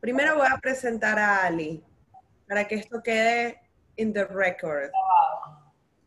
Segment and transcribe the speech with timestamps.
[0.00, 1.84] primero voy a presentar a Ali
[2.48, 3.60] para que esto quede
[3.96, 4.90] in the record.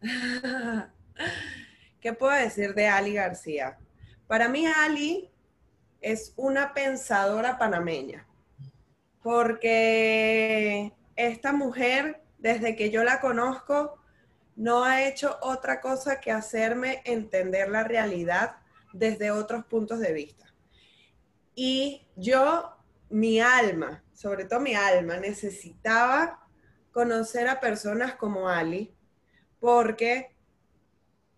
[2.02, 3.78] ¿Qué puedo decir de Ali García?
[4.28, 5.30] Para mí Ali
[6.02, 8.28] es una pensadora panameña,
[9.22, 13.98] porque esta mujer, desde que yo la conozco,
[14.56, 18.58] no ha hecho otra cosa que hacerme entender la realidad
[18.92, 20.54] desde otros puntos de vista.
[21.56, 22.73] Y yo,
[23.14, 26.48] mi alma, sobre todo mi alma, necesitaba
[26.92, 28.98] conocer a personas como Ali,
[29.60, 30.36] porque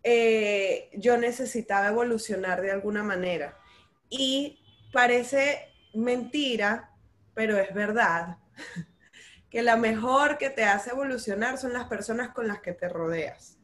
[0.01, 3.59] eh, yo necesitaba evolucionar de alguna manera.
[4.09, 4.57] Y
[4.93, 6.93] parece mentira,
[7.33, 8.37] pero es verdad,
[9.49, 13.59] que la mejor que te hace evolucionar son las personas con las que te rodeas.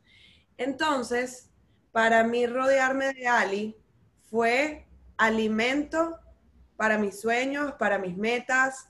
[0.58, 1.50] Entonces,
[1.94, 3.78] para mí rodearme de Ali
[4.30, 6.20] fue alimento
[6.82, 8.88] para mis sueños, para mis metas,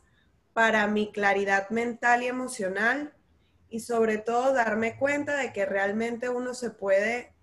[0.53, 3.13] para mi claridad mental y emocional
[3.69, 7.33] y sobre todo darme cuenta de que realmente uno se puede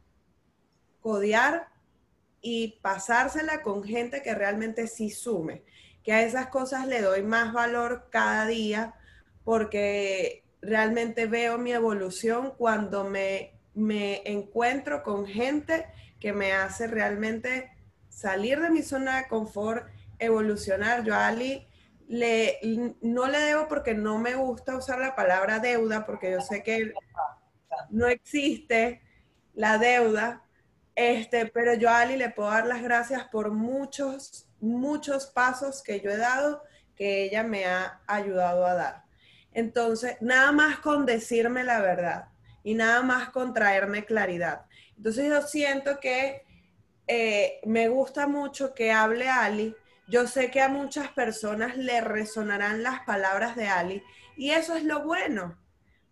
[1.03, 1.69] codear
[2.41, 5.65] y pasársela con gente que realmente sí sume,
[6.03, 8.95] que a esas cosas le doy más valor cada día
[9.45, 15.85] porque realmente veo mi evolución cuando me, me encuentro con gente
[16.19, 17.71] que me hace realmente
[18.09, 19.87] salir de mi zona de confort,
[20.19, 21.05] evolucionar.
[21.05, 21.67] Yo a Ali
[22.09, 22.59] le,
[23.01, 26.93] no le debo porque no me gusta usar la palabra deuda, porque yo sé que
[27.91, 29.03] no existe
[29.55, 30.45] la deuda,
[30.95, 36.01] este, pero yo a Ali le puedo dar las gracias por muchos, muchos pasos que
[36.01, 36.63] yo he dado
[36.97, 39.05] que ella me ha ayudado a dar.
[39.53, 42.29] Entonces, nada más con decirme la verdad
[42.65, 44.67] y nada más con traerme claridad.
[44.97, 46.45] Entonces yo siento que
[47.07, 49.75] eh, me gusta mucho que hable Ali.
[50.09, 54.03] Yo sé que a muchas personas le resonarán las palabras de Ali
[54.37, 55.59] y eso es lo bueno,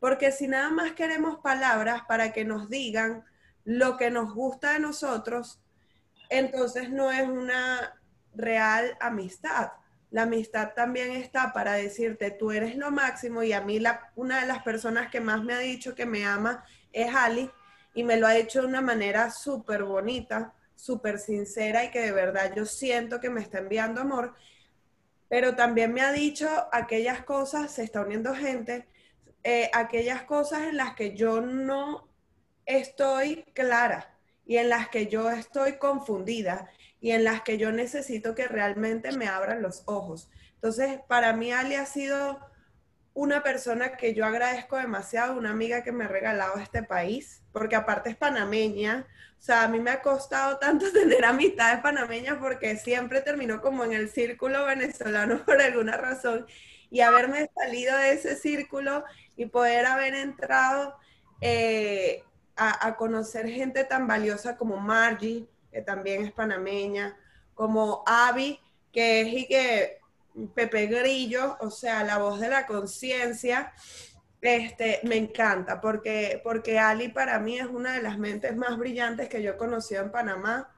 [0.00, 3.25] porque si nada más queremos palabras para que nos digan,
[3.64, 5.62] lo que nos gusta de nosotros,
[6.28, 7.98] entonces no es una
[8.34, 9.72] real amistad.
[10.10, 14.41] La amistad también está para decirte, tú eres lo máximo y a mí la, una
[14.41, 17.50] de las personas que más me ha dicho que me ama es Ali
[17.94, 22.12] y me lo ha hecho de una manera súper bonita, súper sincera y que de
[22.12, 24.34] verdad yo siento que me está enviando amor,
[25.28, 28.86] pero también me ha dicho aquellas cosas, se está uniendo gente,
[29.42, 32.09] eh, aquellas cosas en las que yo no
[32.66, 36.70] estoy clara y en las que yo estoy confundida
[37.00, 40.31] y en las que yo necesito que realmente me abran los ojos.
[40.54, 42.41] Entonces, para mí Ali ha sido
[43.16, 47.75] una persona que yo agradezco demasiado, una amiga que me ha regalado este país, porque
[47.75, 49.06] aparte es panameña,
[49.38, 53.84] o sea, a mí me ha costado tanto tener amistades panameñas porque siempre terminó como
[53.84, 56.47] en el círculo venezolano por alguna razón.
[56.91, 59.03] Y haberme salido de ese círculo
[59.34, 60.94] y poder haber entrado
[61.41, 62.22] eh,
[62.54, 67.16] a, conocer gente tan valiosa como Margie, que también es panameña,
[67.54, 68.60] como Avi,
[68.93, 70.00] que es y que
[70.54, 73.72] Pepe Grillo, o sea, la voz de la conciencia,
[74.41, 79.28] este, me encanta, porque, porque Ali para mí es una de las mentes más brillantes
[79.28, 80.70] que yo he conocido en Panamá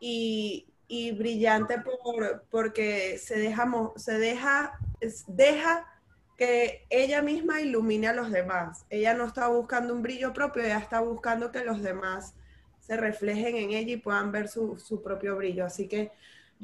[0.00, 4.78] y, y brillante por, porque se deja, se deja,
[5.26, 5.86] deja
[6.36, 8.86] que ella misma ilumine a los demás.
[8.90, 12.34] Ella no está buscando un brillo propio, ella está buscando que los demás
[12.80, 15.64] se reflejen en ella y puedan ver su, su propio brillo.
[15.64, 16.12] Así que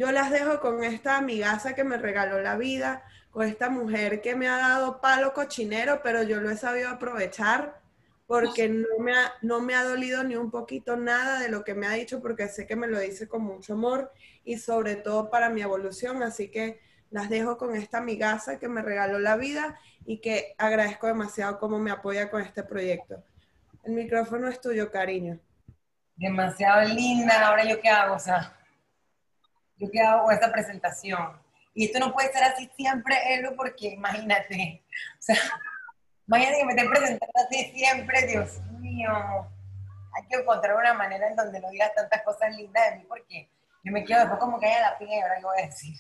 [0.00, 4.34] yo las dejo con esta amigaza que me regaló la vida, con esta mujer que
[4.34, 7.83] me ha dado palo cochinero, pero yo lo he sabido aprovechar
[8.27, 11.75] porque no me, ha, no me ha dolido ni un poquito nada de lo que
[11.75, 14.10] me ha dicho, porque sé que me lo dice con mucho amor
[14.43, 16.22] y sobre todo para mi evolución.
[16.22, 21.09] Así que las dejo con esta amigaza que me regaló la vida y que agradezco
[21.09, 23.22] demasiado cómo me apoya con este proyecto.
[23.84, 25.39] El micrófono es tuyo, cariño.
[26.16, 27.49] Demasiado linda.
[27.49, 28.56] Ahora yo qué hago, o sea,
[29.80, 31.41] yo qué hago con esta presentación.
[31.74, 34.84] Y esto no puede ser así siempre, Elo, porque imagínate,
[35.18, 35.36] o sea,
[36.27, 39.10] imagínate que me esté presentando así siempre, Dios mío.
[40.12, 43.48] Hay que encontrar una manera en donde no digas tantas cosas lindas de mí, porque
[43.82, 45.97] yo me quedo después como que haya la ahora qué voy a decir.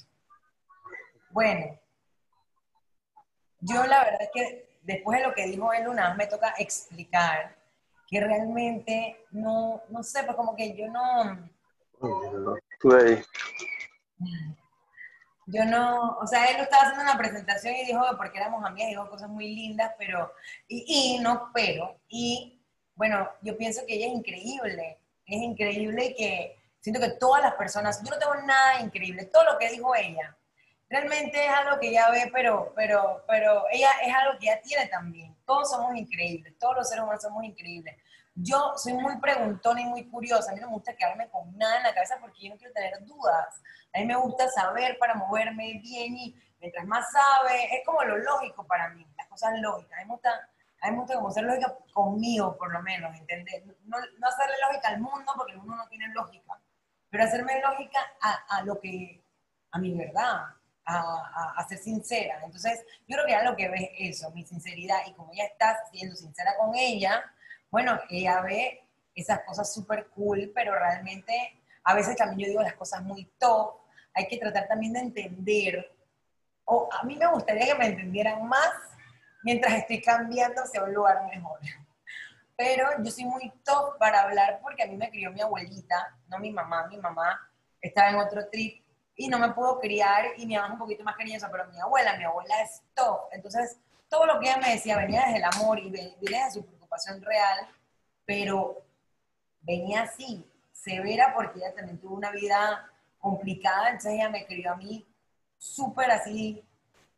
[1.30, 1.78] Bueno,
[3.60, 7.56] yo la verdad es que después de lo que dijo él, una me toca explicar
[8.08, 11.48] que realmente no, no sé, pues como que yo no...
[15.46, 19.10] Yo no, o sea, él estaba haciendo una presentación y dijo, porque éramos amigas, dijo
[19.10, 20.32] cosas muy lindas, pero,
[20.68, 22.62] y, y no, pero, y
[22.94, 28.00] bueno, yo pienso que ella es increíble, es increíble que siento que todas las personas,
[28.04, 30.36] yo no tengo nada increíble, todo lo que dijo ella,
[30.90, 34.86] realmente es algo que ella ve, pero, pero, pero ella es algo que ella tiene
[34.88, 35.36] también.
[35.46, 37.96] Todos somos increíbles, todos los seres humanos somos increíbles.
[38.34, 41.78] Yo soy muy preguntona y muy curiosa, a mí no me gusta quedarme con nada
[41.78, 43.60] en la cabeza porque yo no quiero tener dudas.
[43.92, 48.18] A mí me gusta saber para moverme bien y mientras más sabe, es como lo
[48.18, 49.98] lógico para mí, las cosas lógicas.
[49.98, 50.48] A mí me gusta,
[50.80, 53.64] a mí me gusta como ser lógica conmigo, por lo menos, ¿entendés?
[53.84, 56.60] No, no hacerle lógica al mundo porque el mundo no tiene lógica,
[57.10, 59.22] pero hacerme lógica a, a lo que,
[59.72, 60.44] a mi verdad,
[60.84, 62.40] a, a, ser sincera.
[62.44, 65.44] Entonces, yo creo que ya lo que ve es eso, mi sinceridad, y como ella
[65.44, 67.22] está siendo sincera con ella,
[67.70, 68.84] bueno, ella ve
[69.14, 73.74] esas cosas súper cool, pero realmente a veces también yo digo las cosas muy top,
[74.14, 75.96] hay que tratar también de entender,
[76.64, 78.70] o a mí me gustaría que me entendieran más
[79.42, 81.58] mientras estoy cambiando hacia un lugar mejor.
[82.56, 86.38] Pero yo soy muy top para hablar porque a mí me crió mi abuelita, no
[86.38, 87.50] mi mamá, mi mamá
[87.80, 88.84] estaba en otro trip
[89.16, 91.80] y no me puedo criar y mi mamá es un poquito más cariñosa, pero mi
[91.80, 93.28] abuela, mi abuela es top.
[93.32, 93.78] Entonces,
[94.08, 97.22] todo lo que ella me decía venía desde el amor y venía desde su preocupación
[97.22, 97.68] real,
[98.24, 98.84] pero
[99.62, 104.76] venía así, severa, porque ella también tuvo una vida complicada, entonces ella me crió a
[104.76, 105.06] mí
[105.58, 106.64] súper así,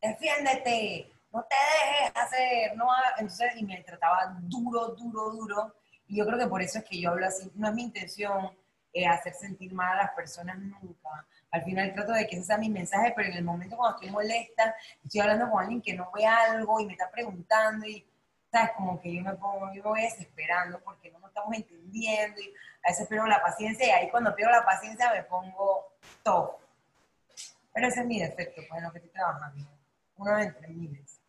[0.01, 2.87] defiéndete, no te dejes hacer, no
[3.17, 5.75] entonces, y me trataba duro, duro, duro,
[6.07, 8.51] y yo creo que por eso es que yo hablo así, no es mi intención
[8.91, 12.57] eh, hacer sentir mal a las personas nunca, al final trato de que ese sea
[12.57, 16.11] mi mensaje, pero en el momento cuando estoy molesta, estoy hablando con alguien que no
[16.13, 18.05] ve algo y me está preguntando y,
[18.53, 18.71] ¿sabes?
[18.77, 22.53] Como que yo me pongo, yo me voy desesperando porque no nos estamos entendiendo y
[22.83, 25.91] a veces pierdo la paciencia y ahí cuando pierdo la paciencia me pongo
[26.21, 26.59] todo.
[27.73, 29.67] Pero ese es mi defecto, pues en lo que estoy trabajando.
[30.17, 31.19] Uno de entre miles.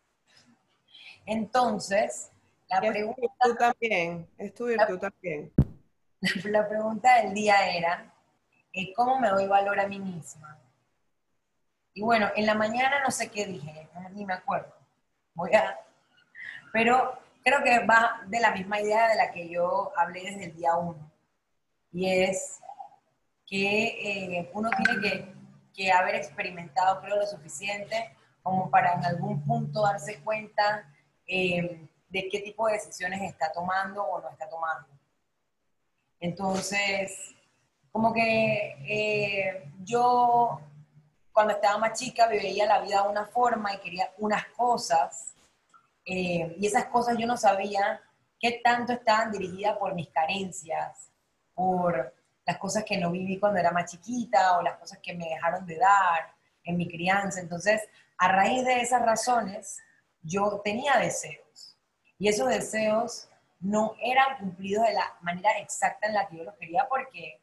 [1.25, 2.29] Entonces,
[2.69, 3.21] la pregunta...
[3.41, 5.51] Tú también, es tu virtud también.
[6.43, 8.13] la pregunta del día era,
[8.95, 10.59] cómo me doy valor a mí misma.
[11.95, 14.75] Y bueno, en la mañana no sé qué dije, ni me acuerdo.
[15.33, 15.79] Voy a,
[16.75, 20.57] pero creo que va de la misma idea de la que yo hablé desde el
[20.57, 21.09] día uno.
[21.93, 22.59] Y es
[23.45, 25.33] que eh, uno tiene que,
[25.73, 28.13] que, haber experimentado, creo, lo suficiente
[28.43, 30.93] como para en algún punto darse cuenta
[31.25, 34.89] eh, de qué tipo de decisiones está tomando o no está tomando.
[36.19, 37.35] Entonces,
[37.89, 40.59] como que eh, yo
[41.31, 45.34] cuando estaba más chica veía la vida de una forma y quería unas cosas,
[46.05, 48.01] eh, y esas cosas yo no sabía
[48.39, 51.11] qué tanto estaban dirigidas por mis carencias,
[51.53, 52.13] por
[52.45, 55.65] las cosas que no viví cuando era más chiquita o las cosas que me dejaron
[55.65, 57.39] de dar en mi crianza.
[57.39, 57.81] Entonces,
[58.17, 59.79] a raíz de esas razones,
[60.21, 61.77] yo tenía deseos.
[62.19, 63.27] Y esos deseos
[63.59, 67.41] no eran cumplidos de la manera exacta en la que yo los quería porque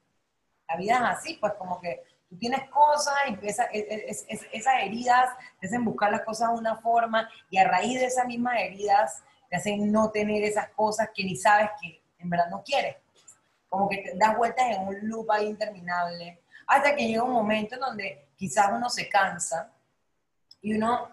[0.68, 2.02] la vida es así, pues como que
[2.32, 5.28] tú tienes cosas y esas heridas
[5.60, 9.22] te hacen buscar las cosas de una forma y a raíz de esas mismas heridas
[9.50, 12.96] te hacen no tener esas cosas que ni sabes que en verdad no quieres.
[13.68, 17.74] Como que te das vueltas en un loop ahí interminable hasta que llega un momento
[17.74, 19.70] en donde quizás uno se cansa
[20.62, 21.10] y uno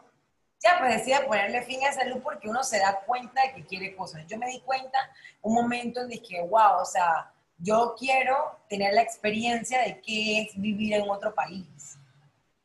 [0.63, 3.66] ya pues decide ponerle fin a ese loop porque uno se da cuenta de que
[3.66, 4.25] quiere cosas.
[4.25, 4.98] Yo me di cuenta
[5.42, 10.59] un momento en que, wow, o sea, yo quiero tener la experiencia de qué es
[10.59, 11.97] vivir en otro país.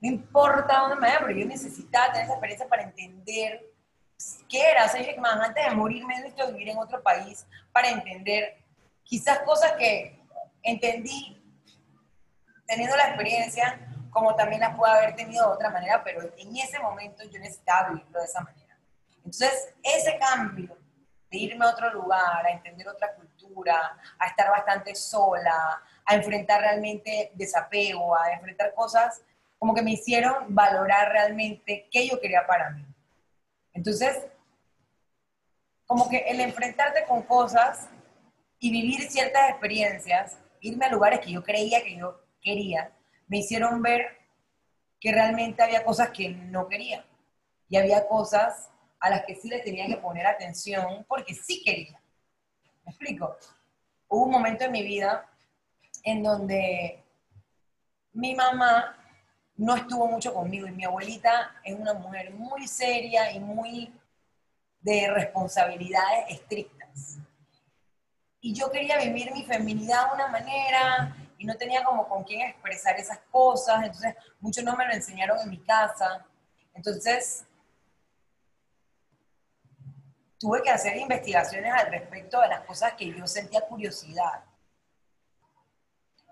[0.01, 3.73] No importa dónde me vaya, pero yo necesitaba tener esa experiencia para entender
[4.49, 4.85] qué era.
[4.85, 8.57] O sea, yo, más, antes de morirme, necesito vivir en otro país para entender
[9.03, 10.21] quizás cosas que
[10.63, 11.43] entendí
[12.67, 16.79] teniendo la experiencia, como también las puedo haber tenido de otra manera, pero en ese
[16.79, 18.79] momento yo necesitaba vivirlo de esa manera.
[19.19, 20.77] Entonces, ese cambio
[21.31, 23.34] de irme a otro lugar, a entender otra cultura,
[24.21, 29.23] a estar bastante sola, a enfrentar realmente desapego, a enfrentar cosas
[29.65, 32.85] como que me hicieron valorar realmente qué yo quería para mí.
[33.73, 34.27] Entonces,
[35.87, 37.89] como que el enfrentarte con cosas
[38.59, 42.93] y vivir ciertas experiencias, irme a lugares que yo creía que yo quería,
[43.27, 44.19] me hicieron ver
[45.01, 47.05] que realmente había cosas que no quería.
[47.71, 48.69] Y había cosas
[49.01, 52.01] a las que sí le tenía que poner atención porque sí quería.
[52.85, 53.37] ¿Me explico?
[54.09, 55.27] Hubo un momento en mi vida
[56.03, 57.03] en donde
[58.13, 58.97] mi mamá
[59.57, 63.93] no estuvo mucho conmigo y mi abuelita es una mujer muy seria y muy
[64.81, 67.19] de responsabilidades estrictas.
[68.41, 72.43] Y yo quería vivir mi feminidad de una manera y no tenía como con quién
[72.43, 76.27] expresar esas cosas, entonces muchos no me lo enseñaron en mi casa.
[76.75, 77.47] Entonces,
[80.45, 84.45] tuve que hacer investigaciones al respecto de las cosas que yo sentía curiosidad.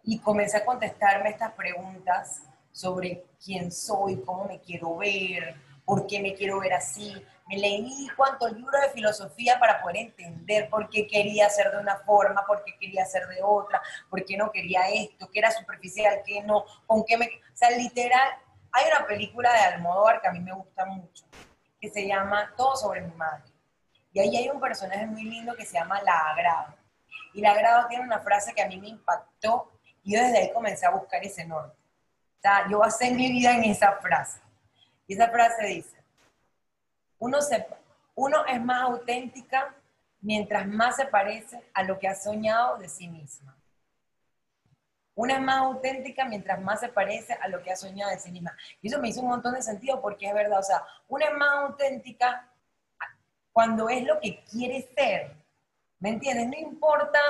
[0.03, 6.21] Y comencé a contestarme estas preguntas sobre quién soy, cómo me quiero ver, por qué
[6.21, 7.25] me quiero ver así.
[7.49, 11.97] Me leí cuántos libros de filosofía para poder entender por qué quería ser de una
[12.01, 16.21] forma, por qué quería ser de otra, por qué no quería esto, qué era superficial,
[16.27, 17.25] qué no, con qué me...
[17.25, 18.29] O sea, literal,
[18.73, 21.25] hay una película de Almodóvar que a mí me gusta mucho,
[21.81, 23.52] que se llama Todo sobre mi madre.
[24.13, 26.75] Y ahí hay un personaje muy lindo que se llama La Agrado.
[27.33, 30.53] Y La Agrado tiene una frase que a mí me impactó y yo desde ahí
[30.53, 31.77] comencé a buscar ese norte.
[32.39, 34.41] O sea, yo basé mi vida en esa frase.
[35.07, 35.97] Y esa frase dice,
[37.19, 37.67] uno, se,
[38.15, 39.75] uno es más auténtica
[40.21, 43.57] mientras más se parece a lo que ha soñado de sí misma.
[45.15, 48.33] Una es más auténtica mientras más se parece a lo que ha soñado de sí
[48.33, 48.57] misma.
[48.81, 51.35] Y eso me hizo un montón de sentido porque es verdad, o sea, una es
[51.35, 52.49] más auténtica
[53.53, 55.37] cuando es lo que quiere ser.
[55.99, 56.49] ¿Me entiendes?
[56.49, 57.21] No importa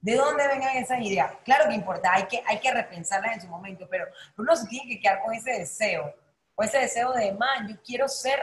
[0.00, 1.32] de dónde vengan esas ideas.
[1.44, 4.06] Claro que importa, hay que, hay que repensarlas en su momento, pero
[4.38, 6.14] uno se tiene que quedar con ese deseo,
[6.54, 8.40] con ese deseo de, man, yo quiero ser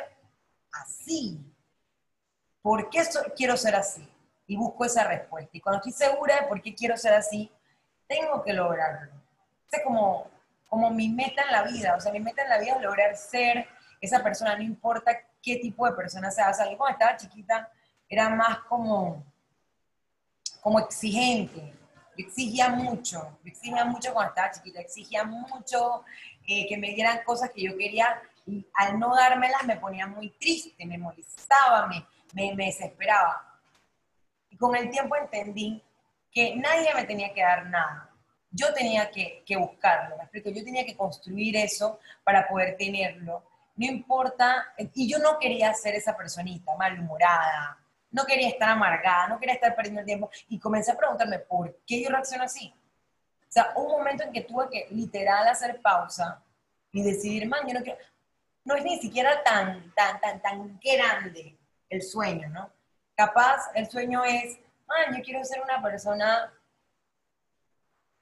[0.71, 1.39] así.
[2.61, 3.01] ¿Por qué
[3.35, 4.07] quiero ser así?
[4.45, 5.49] Y busco esa respuesta.
[5.53, 7.51] Y cuando estoy segura de por qué quiero ser así,
[8.07, 9.11] tengo que lograrlo.
[9.71, 10.29] Es como,
[10.67, 11.95] como mi meta en la vida.
[11.95, 13.67] O sea, mi meta en la vida es lograr ser
[13.99, 16.49] esa persona, no importa qué tipo de persona sea.
[16.49, 17.71] O sea, yo cuando estaba chiquita
[18.09, 19.25] era más como,
[20.61, 21.73] como exigente.
[22.17, 26.03] Exigía mucho, yo exigía mucho cuando estaba chiquita, exigía mucho
[26.47, 30.29] eh, que me dieran cosas que yo quería y al no dármelas me ponía muy
[30.31, 33.59] triste, me molestaba, me, me, desesperaba.
[34.49, 35.83] Y con el tiempo entendí
[36.31, 38.09] que nadie me tenía que dar nada.
[38.49, 43.43] Yo tenía que, que buscarlo, me yo tenía que construir eso para poder tenerlo.
[43.77, 47.77] No importa, y yo no quería ser esa personita malhumorada,
[48.11, 50.29] no quería estar amargada, no quería estar perdiendo el tiempo.
[50.49, 52.73] Y comencé a preguntarme, ¿por qué yo reacciono así?
[53.41, 56.43] O sea, un momento en que tuve que literal hacer pausa
[56.91, 57.99] y decidir, man, yo no quiero,
[58.65, 61.57] no es ni siquiera tan, tan, tan, tan grande
[61.89, 62.69] el sueño, ¿no?
[63.15, 66.51] Capaz el sueño es, man, yo quiero ser una persona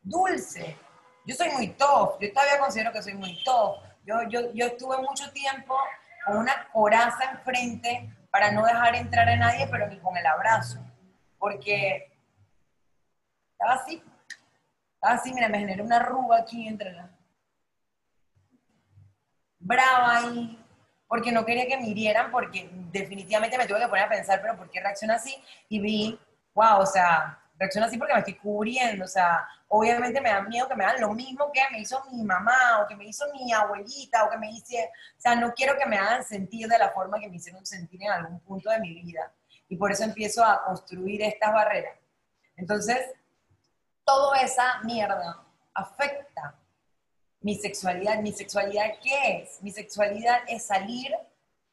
[0.02, 0.78] dulce.
[1.26, 3.85] Yo soy muy top, yo todavía considero que soy muy top.
[4.06, 5.76] Yo, yo, yo estuve mucho tiempo
[6.26, 10.80] con una coraza enfrente para no dejar entrar a nadie, pero ni con el abrazo.
[11.40, 12.12] Porque
[13.52, 14.04] estaba así,
[14.94, 17.10] estaba así, mira, me generé una arruga aquí entre las
[19.66, 20.64] brava ahí,
[21.08, 24.56] porque no quería que me hirieran, porque definitivamente me tuve que poner a pensar, pero
[24.56, 25.36] ¿por qué reacciona así?
[25.70, 26.20] Y vi,
[26.54, 30.68] wow, o sea, reacciona así porque me estoy cubriendo, o sea, obviamente me da miedo
[30.68, 33.52] que me hagan lo mismo que me hizo mi mamá, o que me hizo mi
[33.52, 36.92] abuelita, o que me hice, o sea, no quiero que me hagan sentir de la
[36.92, 39.32] forma que me hicieron sentir en algún punto de mi vida.
[39.68, 41.98] Y por eso empiezo a construir estas barreras.
[42.56, 43.00] Entonces,
[44.06, 45.44] toda esa mierda
[45.74, 46.56] afecta
[47.42, 48.20] mi sexualidad.
[48.20, 49.62] ¿Mi sexualidad qué es?
[49.62, 51.16] Mi sexualidad es salir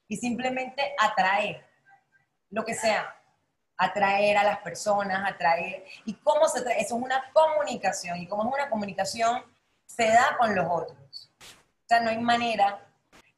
[0.09, 1.65] y simplemente atraer,
[2.51, 3.15] lo que sea,
[3.85, 5.85] atraer a las personas, atraer.
[6.05, 6.81] ¿Y cómo se trae?
[6.81, 8.19] Eso es una comunicación.
[8.19, 9.43] Y como es una comunicación,
[9.87, 11.31] se da con los otros.
[11.41, 12.81] O sea, no hay manera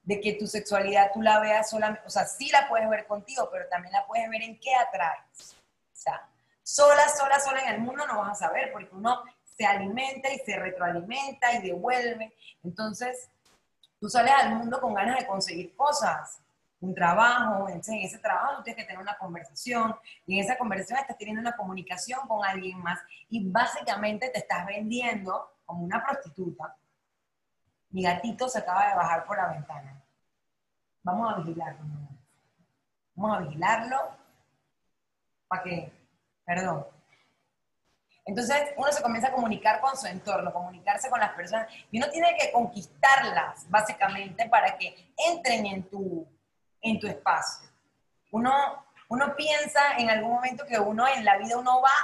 [0.03, 3.49] de que tu sexualidad tú la veas solamente, o sea, sí la puedes ver contigo,
[3.51, 5.57] pero también la puedes ver en qué atraes.
[5.93, 6.29] O sea,
[6.63, 9.23] sola, sola, sola en el mundo no vas a saber, porque uno
[9.57, 12.35] se alimenta y se retroalimenta y devuelve.
[12.63, 13.31] Entonces,
[13.99, 16.39] tú sales al mundo con ganas de conseguir cosas,
[16.85, 21.17] un trabajo, en ese trabajo tienes que tener una conversación y en esa conversación estás
[21.17, 23.01] teniendo una comunicación con alguien más
[23.31, 26.77] y básicamente te estás vendiendo como una prostituta.
[27.91, 30.03] Mi gatito se acaba de bajar por la ventana.
[31.03, 31.85] Vamos a vigilarlo.
[33.15, 33.99] Vamos a vigilarlo
[35.49, 35.93] para que,
[36.45, 36.87] perdón,
[38.27, 42.11] entonces uno se comienza a comunicar con su entorno, comunicarse con las personas y uno
[42.11, 46.27] tiene que conquistarlas básicamente para que entren en tu,
[46.85, 47.69] en tu espacio.
[48.31, 51.95] Uno, uno piensa en algún momento que uno en la vida uno va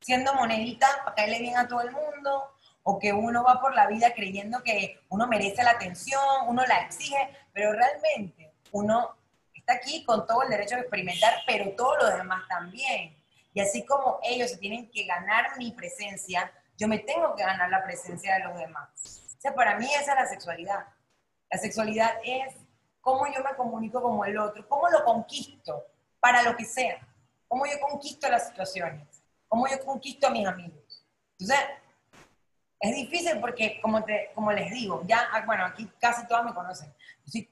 [0.00, 3.86] siendo monedita para caerle bien a todo el mundo o que uno va por la
[3.86, 9.16] vida creyendo que uno merece la atención, uno la exige, pero realmente uno
[9.54, 13.14] está aquí con todo el derecho de experimentar, pero todos los demás también.
[13.52, 17.68] Y así como ellos se tienen que ganar mi presencia, yo me tengo que ganar
[17.68, 18.88] la presencia de los demás.
[19.36, 20.86] O sea, para mí esa es la sexualidad.
[21.50, 22.54] La sexualidad es
[23.08, 25.86] cómo yo me comunico como el otro, cómo lo conquisto
[26.20, 27.00] para lo que sea,
[27.48, 31.06] cómo yo conquisto las situaciones, cómo yo conquisto a mis amigos.
[31.38, 31.66] Entonces,
[32.80, 36.52] es difícil porque, como, te, como les digo, ya, ah, bueno, aquí casi todos me
[36.52, 36.92] conocen.
[37.24, 37.48] Yo soy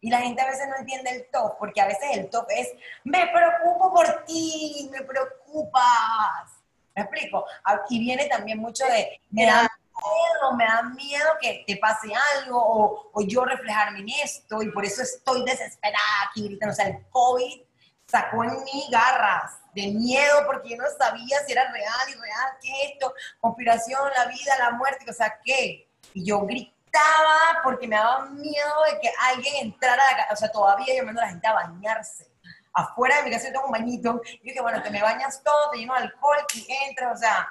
[0.00, 2.72] y la gente a veces no entiende el top, porque a veces el top es,
[3.04, 6.60] me preocupo por ti, me preocupas.
[6.96, 7.46] ¿Me explico?
[7.62, 9.70] Aquí viene también mucho de, me da
[10.02, 14.70] miedo, me da miedo que te pase algo o, o, yo reflejarme en esto y
[14.70, 16.72] por eso estoy desesperada aquí gritando.
[16.72, 17.62] O sea, el COVID
[18.06, 22.58] sacó en mí garras de miedo porque yo no sabía si era real y real,
[22.62, 25.88] qué es esto, conspiración, la vida, la muerte, o sea, ¿qué?
[26.12, 30.36] Y yo gritaba porque me daba miedo de que alguien entrara a la casa, o
[30.36, 32.30] sea, todavía llamando a la gente a bañarse.
[32.72, 35.70] Afuera de mi casa yo tengo un bañito, y dije, bueno, te me bañas todo,
[35.70, 37.48] te lleno de alcohol y entras, o sea,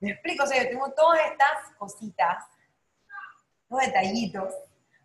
[0.00, 2.44] me explico, o sea, yo tengo todas estas cositas,
[3.68, 4.54] los detallitos,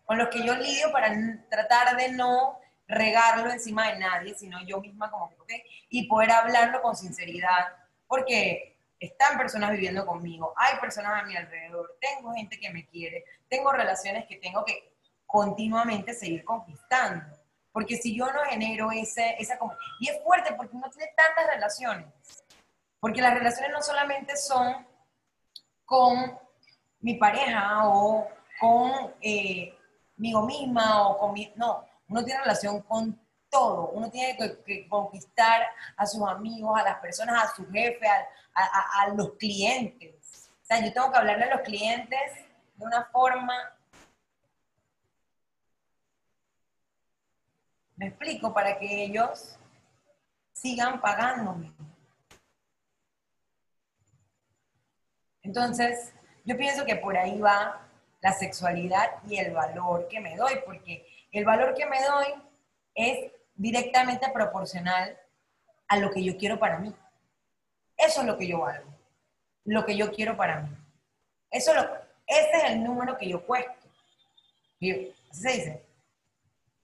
[0.04, 1.14] con los que yo lidio para
[1.50, 6.30] tratar de no regarlo encima de nadie, sino yo misma como que, okay, y poder
[6.30, 7.66] hablarlo con sinceridad,
[8.06, 13.24] porque están personas viviendo conmigo, hay personas a mi alrededor, tengo gente que me quiere,
[13.48, 14.94] tengo relaciones que tengo que
[15.26, 17.24] continuamente seguir conquistando.
[17.72, 19.58] Porque si yo no genero ese, esa...
[20.00, 22.06] Y es fuerte porque uno tiene tantas relaciones.
[23.06, 24.84] Porque las relaciones no solamente son
[25.84, 26.36] con
[26.98, 28.26] mi pareja o
[29.20, 29.78] eh,
[30.16, 31.52] misma o con mi...
[31.54, 33.16] No, uno tiene relación con
[33.48, 33.90] todo.
[33.90, 39.34] Uno tiene que, conquistar a sus amigos, a las personas, a su jefe, a, los
[39.34, 40.50] clientes.
[40.64, 42.32] O sea, yo tengo que hablarle a los clientes
[42.74, 43.54] de una forma...
[47.94, 49.56] Me explico, para que ellos
[50.52, 51.72] sigan pagándome.
[55.46, 56.12] Entonces,
[56.44, 57.88] yo pienso que por ahí va
[58.20, 62.26] la sexualidad y el valor que me doy, porque el valor que me doy
[62.96, 65.16] es directamente proporcional
[65.86, 66.92] a lo que yo quiero para mí.
[67.96, 68.90] Eso es lo que yo valgo,
[69.64, 70.76] lo que yo quiero para mí.
[71.48, 71.82] Eso lo,
[72.26, 73.86] ese es el número que yo cuesto.
[74.80, 75.86] así se dice.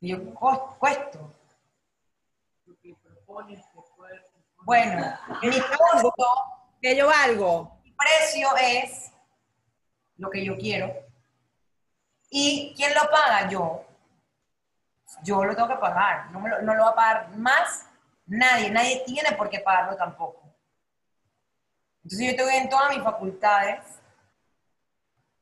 [0.01, 0.19] yo
[0.79, 1.35] cuesto.
[4.65, 6.15] Bueno, mi costo,
[6.81, 7.72] que yo valgo.
[8.03, 9.13] Precio es
[10.17, 10.93] lo que yo quiero.
[12.31, 13.49] ¿Y quién lo paga?
[13.49, 13.87] Yo
[15.23, 17.87] yo lo tengo que pagar, no, lo, no lo va a pagar más
[18.27, 20.43] nadie, nadie tiene por qué pagarlo tampoco.
[22.03, 23.81] Entonces yo estoy en todas mis facultades,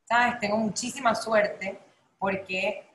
[0.04, 0.38] ¿sabes?
[0.40, 1.80] Tengo muchísima suerte
[2.18, 2.86] porque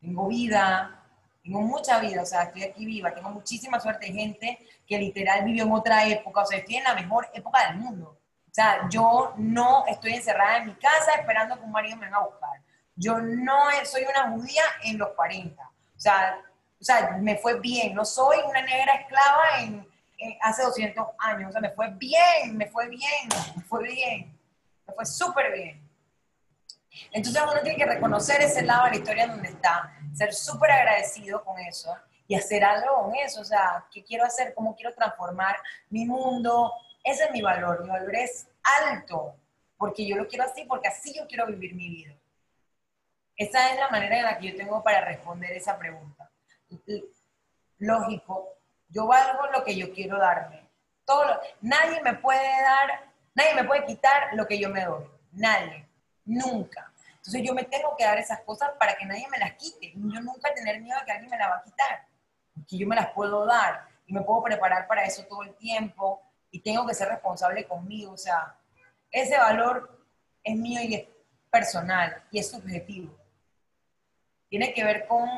[0.00, 1.02] tengo vida,
[1.42, 5.44] tengo mucha vida, o sea, estoy aquí viva, tengo muchísima suerte de gente que literal
[5.44, 8.20] vivió en otra época, o sea, estoy en la mejor época del mundo.
[8.54, 12.18] O sea, yo no estoy encerrada en mi casa esperando que un marido me venga
[12.18, 12.60] a buscar.
[12.94, 15.70] Yo no soy una judía en los 40
[16.04, 16.38] sea,
[16.80, 17.94] o sea, me fue bien.
[17.94, 19.88] No soy una negra esclava en,
[20.42, 21.48] hace 200 años.
[21.48, 24.38] O sea, me fue bien, me fue bien, me fue bien.
[24.86, 25.80] Me fue súper bien.
[27.10, 31.42] Entonces uno tiene que reconocer ese lado de la historia donde está, ser súper agradecido
[31.42, 31.92] con eso
[32.28, 33.40] y hacer algo con eso.
[33.40, 34.54] O sea, ¿qué quiero hacer?
[34.54, 35.56] ¿Cómo quiero transformar
[35.88, 36.72] mi mundo?
[37.04, 37.82] Ese es mi valor.
[37.82, 38.48] Mi valor es
[38.82, 39.36] alto,
[39.76, 42.14] porque yo lo quiero así, porque así yo quiero vivir mi vida.
[43.36, 46.30] Esa es la manera en la que yo tengo para responder esa pregunta.
[47.78, 48.56] Lógico,
[48.88, 50.66] yo valgo lo que yo quiero darme.
[51.04, 55.04] Todo nadie me puede dar, nadie me puede quitar lo que yo me doy.
[55.32, 55.86] Nadie,
[56.24, 56.90] nunca.
[57.16, 59.92] Entonces yo me tengo que dar esas cosas para que nadie me las quite.
[59.94, 62.06] Yo nunca tener miedo de que alguien me las va a quitar.
[62.68, 66.22] Que yo me las puedo dar y me puedo preparar para eso todo el tiempo
[66.54, 68.12] y tengo que ser responsable conmigo.
[68.12, 68.58] O sea,
[69.10, 69.98] ese valor
[70.42, 71.08] es mío y es
[71.50, 73.14] personal y es subjetivo
[74.54, 75.28] tiene que ver con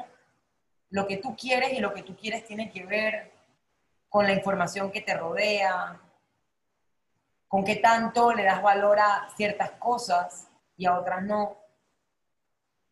[0.90, 3.33] lo que tú quieres y lo que tú quieres tiene que ver
[4.11, 5.98] con la información que te rodea,
[7.48, 11.57] con qué tanto le das valor a ciertas cosas y a otras no.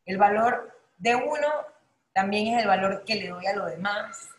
[0.06, 1.48] El valor de uno
[2.14, 4.30] también es el valor que le doy a los demás.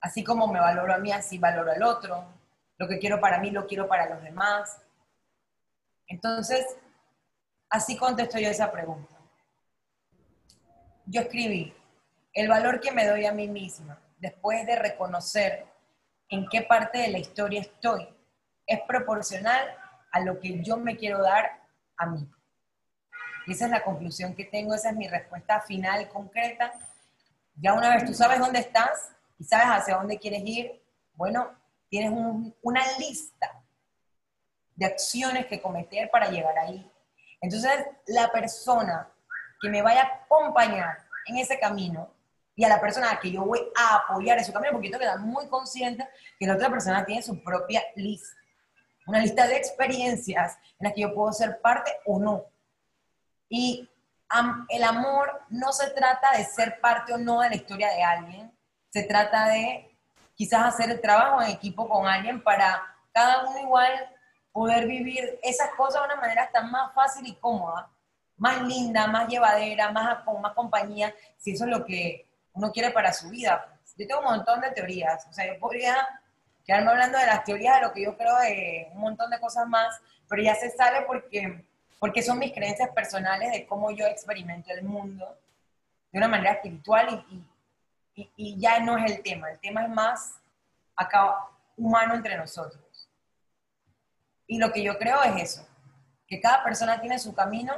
[0.00, 2.24] Así como me valoro a mí, así valoro al otro.
[2.78, 4.80] Lo que quiero para mí, lo quiero para los demás.
[6.06, 6.64] Entonces,
[7.68, 9.20] así contesto yo esa pregunta
[11.10, 11.74] yo escribí,
[12.34, 15.66] el valor que me doy a mí misma después de reconocer
[16.28, 18.08] en qué parte de la historia estoy
[18.64, 19.76] es proporcional
[20.12, 21.60] a lo que yo me quiero dar
[21.96, 22.30] a mí.
[23.46, 26.72] Y esa es la conclusión que tengo, esa es mi respuesta final, concreta.
[27.56, 30.82] Ya una vez tú sabes dónde estás y sabes hacia dónde quieres ir,
[31.14, 31.50] bueno,
[31.88, 32.12] tienes
[32.62, 33.50] una lista
[34.76, 36.88] de acciones que cometer para llegar ahí.
[37.40, 37.72] Entonces,
[38.06, 39.08] la persona
[39.60, 42.12] que me vaya a acompañar en ese camino
[42.54, 45.00] y a la persona a que yo voy a apoyar ese camino, porque yo tengo
[45.00, 46.06] que estar muy consciente
[46.38, 48.36] que la otra persona tiene su propia lista,
[49.06, 52.44] una lista de experiencias en las que yo puedo ser parte o no.
[53.48, 53.88] Y
[54.68, 58.52] el amor no se trata de ser parte o no de la historia de alguien,
[58.90, 59.96] se trata de
[60.34, 63.92] quizás hacer el trabajo en equipo con alguien para cada uno igual
[64.52, 67.88] poder vivir esas cosas de una manera tan más fácil y cómoda,
[68.36, 72.90] más linda, más llevadera, más con más compañía, si eso es lo que uno quiere
[72.90, 73.78] para su vida.
[73.96, 76.08] Yo tengo un montón de teorías, o sea, yo podría
[76.64, 79.68] quedarme hablando de las teorías, de lo que yo creo de un montón de cosas
[79.68, 81.64] más, pero ya se sale porque,
[81.98, 85.38] porque son mis creencias personales de cómo yo experimento el mundo
[86.10, 87.49] de una manera espiritual y, y,
[88.36, 90.40] y ya no es el tema, el tema es más
[90.96, 93.08] acá humano entre nosotros.
[94.46, 95.68] Y lo que yo creo es eso,
[96.26, 97.72] que cada persona tiene su camino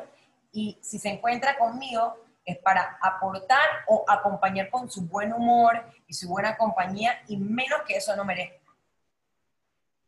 [0.52, 6.14] y si se encuentra conmigo es para aportar o acompañar con su buen humor y
[6.14, 8.58] su buena compañía y menos que eso no merezca.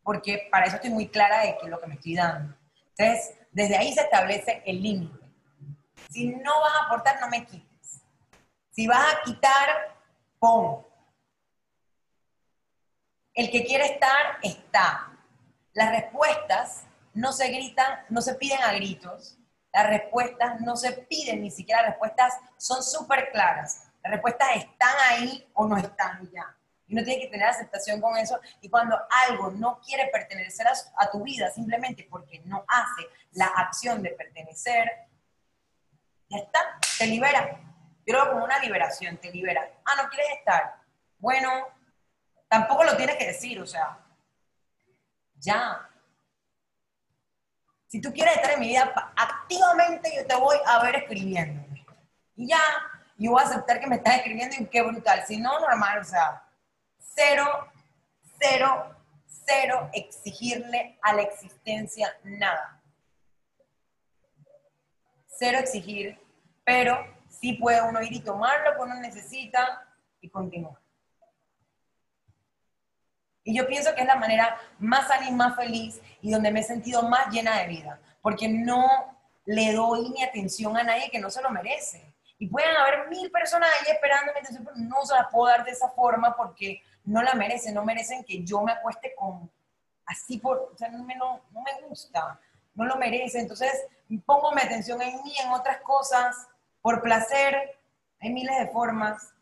[0.03, 2.55] Porque para eso estoy muy clara de que es lo que me estoy dando.
[2.97, 5.25] Entonces, desde ahí se establece el límite.
[6.11, 8.03] Si no vas a aportar, no me quites.
[8.71, 9.94] Si vas a quitar,
[10.45, 10.87] pon.
[13.33, 15.11] El que quiere estar, está.
[15.73, 19.39] Las respuestas no se gritan, no se piden a gritos.
[19.73, 23.89] Las respuestas no se piden, ni siquiera las respuestas son súper claras.
[24.03, 26.55] Las respuestas están ahí o no están ya.
[26.87, 28.39] Y uno tiene que tener aceptación con eso.
[28.61, 34.03] Y cuando algo no quiere pertenecer a, tu vida simplemente porque no hace la acción
[34.03, 34.91] de pertenecer,
[36.29, 37.74] ya está, te libera.
[38.07, 39.69] Yo lo veo como una liberación, te libera.
[39.85, 40.77] Ah, no quieres estar.
[41.19, 41.69] Bueno,
[42.49, 43.99] tampoco lo tienes que decir, o sea,
[45.37, 45.89] ya.
[47.89, 51.65] Si tú quieres estar en mi vida, activamente yo te voy a ver escribiendo.
[52.37, 52.61] Y ya,
[53.17, 55.25] yo voy a aceptar que me estás escribiendo y qué brutal.
[55.27, 56.43] Si no, normal, o sea,
[56.99, 57.71] cero,
[58.39, 58.95] cero,
[59.27, 62.83] cero exigirle a la existencia nada.
[65.27, 66.21] Cero exigir,
[66.65, 67.14] pero
[67.45, 69.87] sí puede uno ir y tomar lo que uno necesita
[70.19, 70.81] y continuar.
[73.43, 76.61] Y yo pienso que es la manera más sana y más feliz y donde me
[76.61, 78.87] he sentido más llena de vida, porque no
[79.45, 82.15] le doy mi atención a nadie que no se lo merece.
[82.39, 85.67] Y pueden haber mil personas ahí esperando mi atención, pero no se la puedo dar
[85.67, 89.53] de esa forma porque no la merecen, no merecen que yo me acueste con
[90.07, 92.41] así por, o sea, no me, no, no me gusta,
[92.75, 93.39] no lo merece.
[93.39, 93.87] Entonces
[94.25, 96.49] pongo mi atención en mí, en otras cosas,
[96.85, 97.79] por placer,
[98.21, 99.33] hay miles de formas.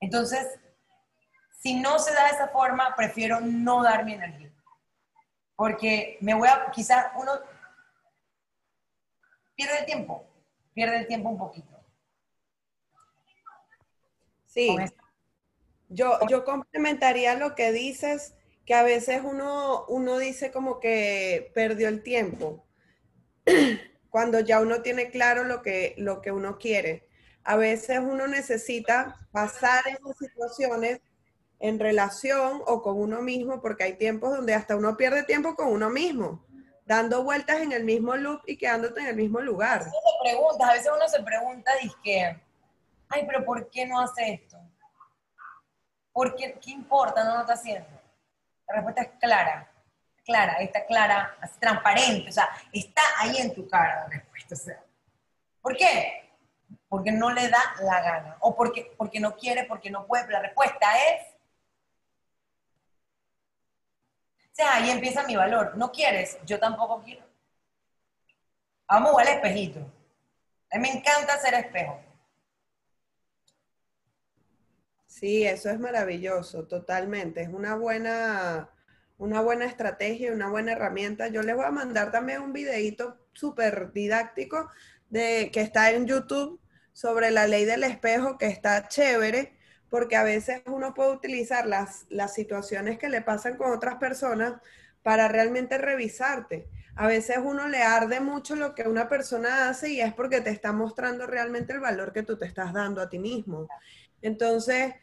[0.00, 0.44] Entonces,
[1.60, 4.52] si no se da esa forma, prefiero no dar mi energía.
[5.54, 7.30] Porque me voy a, quizás uno
[9.54, 10.26] pierde el tiempo,
[10.74, 11.80] pierde el tiempo un poquito.
[14.46, 14.76] Sí.
[15.90, 18.34] Yo, yo complementaría lo que dices,
[18.66, 22.66] que a veces uno, uno dice como que perdió el tiempo,
[24.12, 27.08] cuando ya uno tiene claro lo que, lo que uno quiere.
[27.44, 31.00] A veces uno necesita pasar esas situaciones
[31.58, 35.68] en relación o con uno mismo, porque hay tiempos donde hasta uno pierde tiempo con
[35.68, 36.44] uno mismo,
[36.84, 39.80] dando vueltas en el mismo loop y quedándote en el mismo lugar.
[39.80, 42.38] A veces, uno se pregunta, dice,
[43.08, 44.58] ay, pero ¿por qué no hace esto?
[46.12, 47.24] ¿Por qué, qué importa?
[47.24, 47.88] No lo está haciendo.
[48.68, 49.71] La respuesta es clara,
[50.24, 54.82] clara, está clara, transparente, o sea, está ahí en tu cara la respuesta.
[55.60, 56.30] ¿Por qué?
[56.88, 60.30] Porque no le da la gana, o porque, porque no quiere, porque no puede.
[60.30, 61.32] La respuesta es
[64.52, 65.76] O sea, ahí empieza mi valor.
[65.78, 67.24] No quieres, yo tampoco quiero.
[68.86, 69.80] Vamos al espejito.
[70.70, 71.98] A mí me encanta hacer espejo.
[75.06, 77.40] Sí, eso es maravilloso, totalmente.
[77.40, 78.68] Es una buena,
[79.22, 81.28] una buena estrategia, una buena herramienta.
[81.28, 84.68] Yo les voy a mandar también un videito súper didáctico
[85.10, 86.60] de, que está en YouTube
[86.92, 89.56] sobre la ley del espejo, que está chévere
[89.88, 94.54] porque a veces uno puede utilizar las, las situaciones que le pasan con otras personas
[95.04, 96.66] para realmente revisarte.
[96.96, 100.50] A veces uno le arde mucho lo que una persona hace y es porque te
[100.50, 103.68] está mostrando realmente el valor que tú te estás dando a ti mismo.
[104.20, 104.94] Entonces,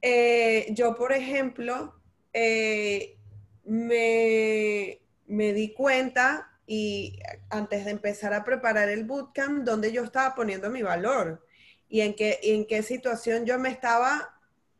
[0.00, 1.94] eh, yo, por ejemplo,
[2.32, 3.18] eh,
[3.64, 7.18] me, me di cuenta y
[7.50, 11.46] antes de empezar a preparar el bootcamp, donde yo estaba poniendo mi valor
[11.88, 14.38] y en qué, en qué situación yo me estaba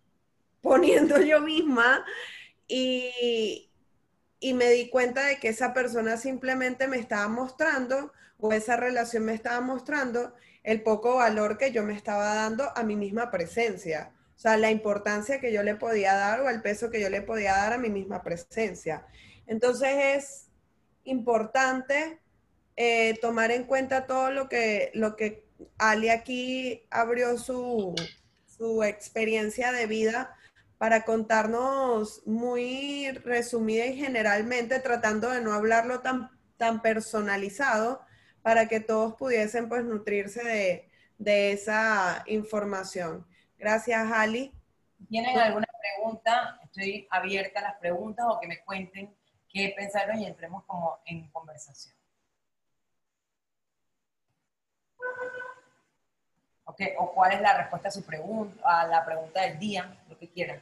[0.60, 2.04] poniendo yo misma
[2.68, 3.70] y,
[4.40, 9.24] y me di cuenta de que esa persona simplemente me estaba mostrando o esa relación
[9.24, 14.12] me estaba mostrando el poco valor que yo me estaba dando a mi misma presencia.
[14.42, 17.52] Sea, la importancia que yo le podía dar o el peso que yo le podía
[17.52, 19.06] dar a mi misma presencia.
[19.46, 20.48] Entonces es
[21.04, 22.18] importante
[22.74, 25.46] eh, tomar en cuenta todo lo que, lo que
[25.78, 27.94] Ali aquí abrió su,
[28.84, 30.34] experiencia de vida
[30.76, 38.00] para contarnos muy resumida y generalmente, tratando de no hablarlo tan, tan personalizado,
[38.42, 43.24] para que todos pudiesen pues nutrirse de, de esa información.
[43.62, 44.52] Gracias, Ali.
[45.08, 46.58] ¿Tienen alguna pregunta?
[46.64, 49.16] Estoy abierta a las preguntas o que me cuenten
[49.48, 51.94] qué pensaron y entremos como en conversación.
[56.64, 56.94] Okay.
[56.98, 60.28] o cuál es la respuesta a su pregunta, a la pregunta del día, lo que
[60.28, 60.60] quieran.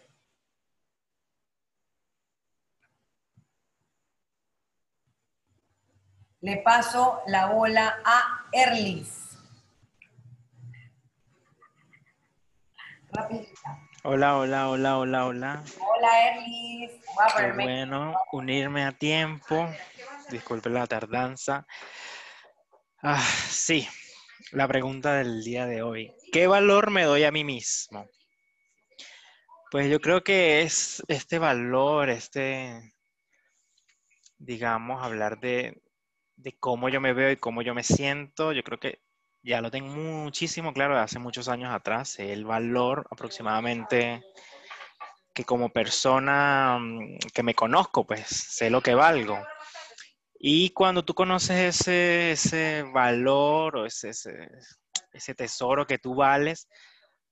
[6.42, 9.29] Le paso la bola a Erlis.
[13.12, 13.90] Rapidita.
[14.04, 15.64] Hola, hola, hola, hola, hola.
[15.78, 16.90] Hola, Erlis.
[17.36, 19.68] Qué bueno unirme a tiempo.
[20.30, 21.66] Disculpe la tardanza.
[23.02, 23.86] Ah, sí,
[24.52, 26.14] la pregunta del día de hoy.
[26.32, 28.06] ¿Qué valor me doy a mí mismo?
[29.70, 32.94] Pues yo creo que es este valor, este,
[34.38, 35.82] digamos, hablar de,
[36.36, 39.00] de cómo yo me veo y cómo yo me siento, yo creo que
[39.42, 44.22] ya lo tengo muchísimo claro de hace muchos años atrás, el valor aproximadamente
[45.32, 49.38] que como persona mm, que me conozco, pues sé lo que valgo.
[50.38, 54.10] Y cuando tú conoces ese, ese valor o ese,
[55.12, 56.66] ese, tesoro que tú vales,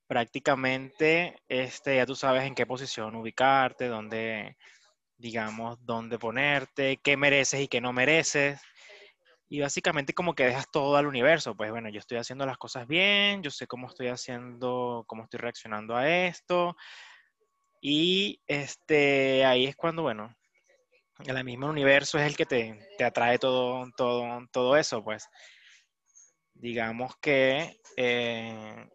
[0.07, 4.57] prácticamente este, ya tú sabes en qué posición ubicarte, dónde,
[5.17, 8.61] digamos, dónde ponerte, qué mereces y qué no mereces
[9.49, 12.87] y básicamente como que dejas todo al universo, pues bueno, yo estoy haciendo las cosas
[12.87, 16.77] bien, yo sé cómo estoy haciendo, cómo estoy reaccionando a esto,
[17.81, 20.35] y este, ahí es cuando, bueno,
[21.25, 25.29] el mismo universo es el que te, te atrae todo, todo, todo eso, pues.
[26.55, 28.89] Digamos que eh,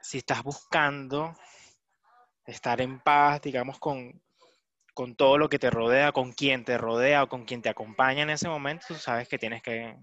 [0.00, 1.34] si estás buscando
[2.46, 4.22] estar en paz, digamos, con,
[4.98, 8.24] con todo lo que te rodea, con quien te rodea o con quien te acompaña
[8.24, 9.96] en ese momento, tú sabes que tienes que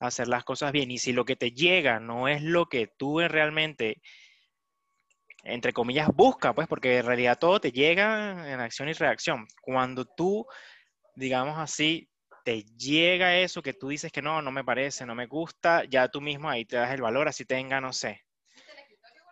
[0.00, 0.90] hacer las cosas bien.
[0.90, 4.00] Y si lo que te llega no es lo que tú realmente,
[5.44, 9.46] entre comillas, buscas, pues porque en realidad todo te llega en acción y reacción.
[9.60, 10.46] Cuando tú,
[11.14, 12.08] digamos así,
[12.46, 16.08] te llega eso que tú dices que no, no me parece, no me gusta, ya
[16.08, 18.22] tú mismo ahí te das el valor, así tenga, no sé,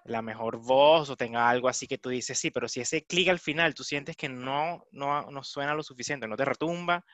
[0.05, 3.29] la mejor voz o tenga algo así que tú dices, sí, pero si ese clic
[3.29, 7.05] al final tú sientes que no, no, no suena lo suficiente, no te retumba,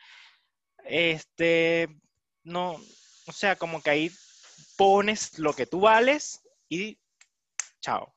[0.85, 1.89] este,
[2.45, 2.77] no,
[3.27, 4.11] o sea, como que ahí
[4.77, 6.99] pones lo que tú vales y
[7.81, 8.15] chao.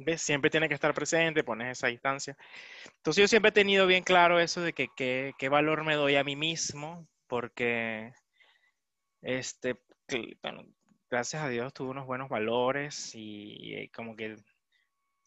[0.00, 0.22] ¿Ves?
[0.22, 2.36] Siempre tiene que estar presente, pones esa distancia.
[2.96, 6.24] Entonces yo siempre he tenido bien claro eso de que qué valor me doy a
[6.24, 8.12] mí mismo, porque,
[9.22, 9.76] este,
[10.42, 10.64] bueno,
[11.10, 14.36] gracias a Dios tuve unos buenos valores y, eh, como que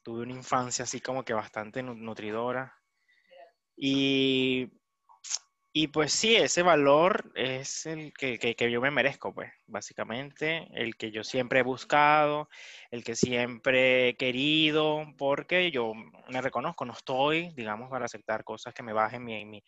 [0.04, 2.76] tuve una infancia así como que bastante nutridora.
[3.76, 4.70] Y,
[5.74, 10.98] y pues sí, ese valor es el que, que, yo me merezco, pues, básicamente, el
[10.98, 12.50] que yo siempre he buscado,
[12.92, 15.94] el que siempre he querido, porque yo
[16.30, 19.64] me reconozco, no estoy, digamos, para aceptar cosas que me bajen mi, mi,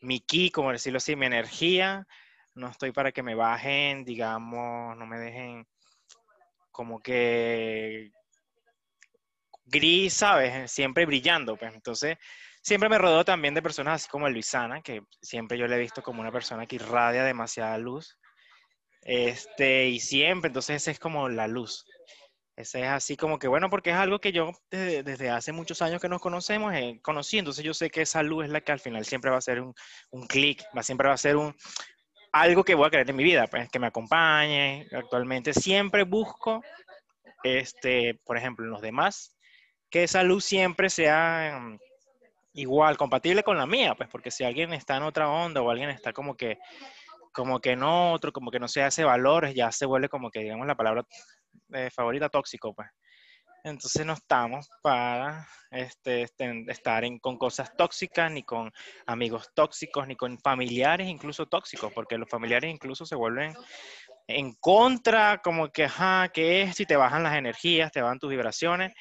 [0.00, 2.06] mi ki, como decirlo así, mi energía,
[2.54, 5.66] no estoy para que me bajen, digamos, no me dejen
[6.70, 8.10] como que
[9.64, 10.70] gris, ¿sabes?
[10.70, 12.16] Siempre brillando, pues entonces
[12.62, 16.02] siempre me rodeo también de personas así como Luisana, que siempre yo le he visto
[16.02, 18.18] como una persona que irradia demasiada luz.
[19.02, 21.84] Este, y siempre, entonces esa es como la luz.
[22.54, 26.00] Ese es así como que, bueno, porque es algo que yo desde, hace muchos años
[26.00, 28.78] que nos conocemos, eh, conocí, entonces yo sé que esa luz es la que al
[28.78, 29.74] final siempre va a ser un,
[30.10, 31.56] un clic, siempre va a ser un,
[32.32, 34.88] algo que voy a querer en mi vida, pues que me acompañe.
[34.92, 36.62] Actualmente siempre busco,
[37.44, 39.36] este, por ejemplo, en los demás,
[39.90, 41.78] que esa luz siempre sea mm,
[42.54, 45.90] igual, compatible con la mía, pues porque si alguien está en otra onda o alguien
[45.90, 46.58] está como que,
[47.32, 50.40] como que en otro, como que no se hace valores, ya se vuelve como que,
[50.40, 51.04] digamos, la palabra
[51.74, 52.88] eh, favorita tóxico, pues.
[53.64, 58.72] Entonces no estamos para este, este, estar con cosas tóxicas, ni con
[59.06, 63.54] amigos tóxicos, ni con familiares incluso tóxicos, porque los familiares incluso se vuelven
[64.26, 68.30] en contra, como que, ajá, que es, y te bajan las energías, te bajan tus
[68.30, 68.92] vibraciones,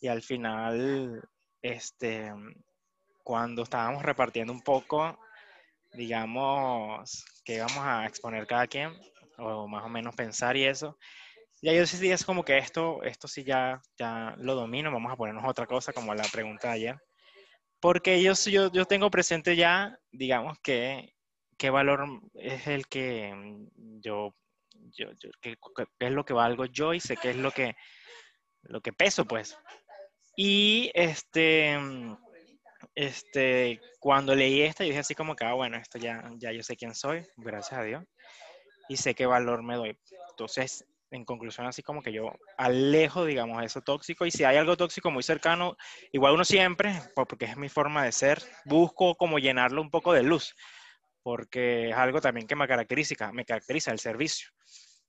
[0.00, 1.22] y al final,
[1.62, 2.32] este,
[3.22, 5.18] cuando estábamos repartiendo un poco,
[5.92, 8.92] digamos, que íbamos a exponer cada quien,
[9.38, 10.98] o más o menos pensar y eso,
[11.66, 15.16] ya yo decidí es como que esto, esto sí ya, ya lo domino, vamos a
[15.16, 16.96] ponernos otra cosa como la pregunta de ayer.
[17.80, 21.12] Porque yo, yo, yo tengo presente ya, digamos, que
[21.58, 23.34] qué valor es el que
[24.00, 24.32] yo,
[24.92, 25.56] yo, yo qué,
[25.98, 27.74] es lo que valgo yo y sé qué es lo que,
[28.62, 29.58] lo que peso, pues.
[30.36, 31.76] Y este,
[32.94, 36.62] este, cuando leí esta, yo dije así como que, ah, bueno, esto ya, ya yo
[36.62, 38.04] sé quién soy, gracias a Dios,
[38.88, 39.98] y sé qué valor me doy.
[40.30, 44.76] Entonces, en conclusión, así como que yo alejo, digamos, eso tóxico, y si hay algo
[44.76, 45.76] tóxico muy cercano,
[46.12, 50.22] igual uno siempre, porque es mi forma de ser, busco como llenarlo un poco de
[50.22, 50.54] luz,
[51.22, 54.48] porque es algo también que me caracteriza, me caracteriza el servicio.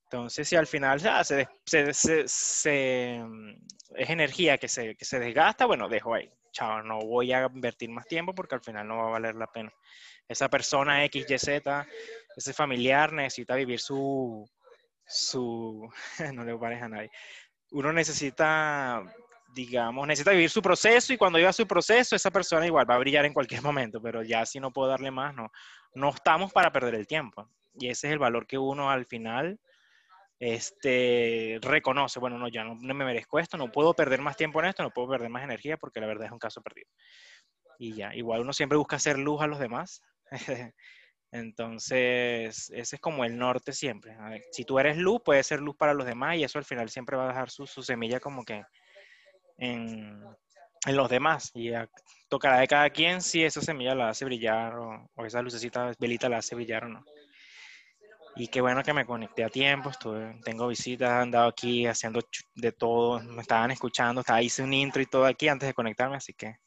[0.09, 1.93] Entonces, si al final se,
[2.27, 3.53] se, mm,
[3.95, 6.31] es energía que se, que se desgasta, bueno, dejo ahí.
[6.53, 9.47] Chao, no voy a invertir más tiempo porque al final no va a valer la
[9.47, 9.71] pena.
[10.27, 11.87] Esa persona X, Y, Z,
[12.35, 14.49] ese familiar necesita vivir su,
[15.07, 15.89] su,
[16.33, 17.11] no le parece a nadie.
[17.71, 19.03] Uno necesita,
[19.53, 22.99] digamos, necesita vivir su proceso y cuando viva su proceso, esa persona igual va a
[22.99, 25.51] brillar en cualquier momento, pero ya si no puedo darle más, no,
[25.93, 27.49] no estamos para perder el tiempo.
[27.73, 29.59] Y ese es el valor que uno al final
[30.39, 34.67] este, reconoce, bueno, no, ya no, me merezco esto, no puedo perder más tiempo en
[34.67, 36.89] esto, no puedo perder más energía porque la verdad es un caso perdido.
[37.79, 40.01] Y ya, igual uno siempre busca hacer luz a los demás.
[41.31, 44.17] Entonces, ese es como el norte siempre.
[44.51, 47.17] si tú eres luz, puedes ser luz para los demás y eso al final siempre
[47.17, 48.63] va a dejar su, semilla como que
[49.57, 50.23] en,
[50.87, 51.51] los demás.
[51.53, 51.71] Y
[52.29, 56.29] tocará de cada quien si esa semilla la hace brillar o, o esa lucecita, velita
[56.29, 57.03] la hace brillar o no.
[58.39, 59.89] Y qué bueno que me conecté a tiempo,
[60.45, 62.21] tengo visitas, andado aquí haciendo
[62.53, 66.17] de todo, me estaban escuchando, estaba, hice un intro y todo aquí antes de conectarme,
[66.17, 66.57] así que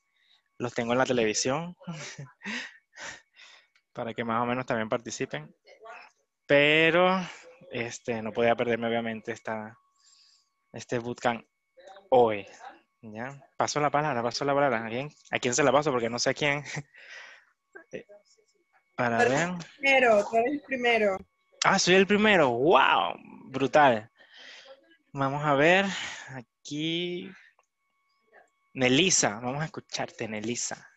[0.59, 1.77] los tengo en la televisión
[3.92, 5.55] para que más o menos también participen.
[6.46, 7.20] Pero
[7.70, 9.76] este, no podía perderme obviamente esta,
[10.72, 11.44] este bootcamp
[12.11, 12.46] hoy.
[13.03, 13.40] ¿ya?
[13.57, 14.85] Paso la palabra, paso la palabra.
[14.85, 15.90] ¿A quién, ¿A quién se la paso?
[15.90, 16.62] Porque no sé a quién.
[17.92, 18.05] Eh,
[18.94, 19.48] para ver.
[19.79, 21.16] Primero, tú eres el primero.
[21.64, 22.50] Ah, soy el primero.
[22.50, 23.14] ¡Wow!
[23.46, 24.11] Brutal.
[25.12, 25.87] Vamos a ver.
[26.29, 27.31] Aquí.
[28.74, 29.40] Nelisa.
[29.40, 30.89] Vamos a escucharte, Nelisa.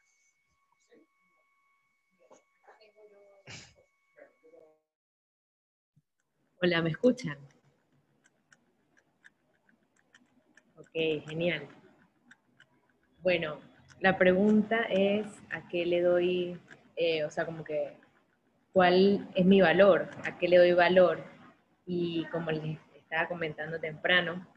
[6.66, 7.38] Hola, ¿me escuchan?
[10.78, 10.94] Ok,
[11.28, 11.68] genial.
[13.22, 13.60] Bueno,
[14.00, 16.58] la pregunta es a qué le doy,
[16.96, 17.98] eh, o sea, como que
[18.72, 21.22] cuál es mi valor, a qué le doy valor.
[21.86, 24.48] Y como les estaba comentando temprano,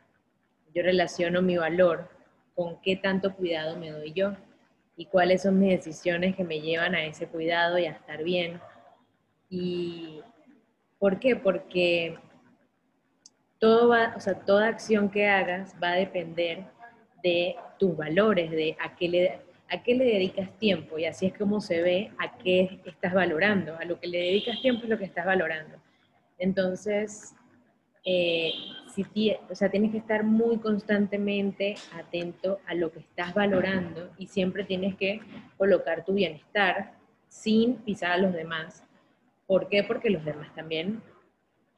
[0.73, 2.09] yo relaciono mi valor
[2.55, 4.37] con qué tanto cuidado me doy yo
[4.97, 8.61] y cuáles son mis decisiones que me llevan a ese cuidado y a estar bien.
[9.51, 10.23] ¿Y
[10.99, 11.37] por qué?
[11.37, 12.19] Porque
[13.59, 16.65] todo o sea, toda acción que hagas va a depender
[17.23, 21.37] de tus valores, de a qué le, a qué le dedicas tiempo y así es
[21.37, 23.77] como se ve a qué estás valorando.
[23.79, 25.77] A lo que le dedicas tiempo es lo que estás valorando.
[26.39, 27.35] Entonces,
[28.05, 28.53] eh,
[28.95, 34.29] si o sea, tienes que estar muy constantemente atento a lo que estás valorando y
[34.29, 35.21] siempre tienes que
[35.59, 36.95] colocar tu bienestar
[37.29, 38.86] sin pisar a los demás.
[39.47, 39.85] ¿Por qué?
[39.85, 41.03] Porque los demás también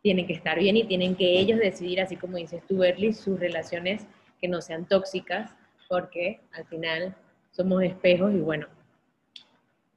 [0.02, 3.38] tienen que estar bien y tienen que ellos decidir, así como dices tú, Berly, sus
[3.38, 4.06] relaciones
[4.40, 5.54] que no sean tóxicas,
[5.88, 7.16] porque al final
[7.50, 8.66] somos espejos y bueno,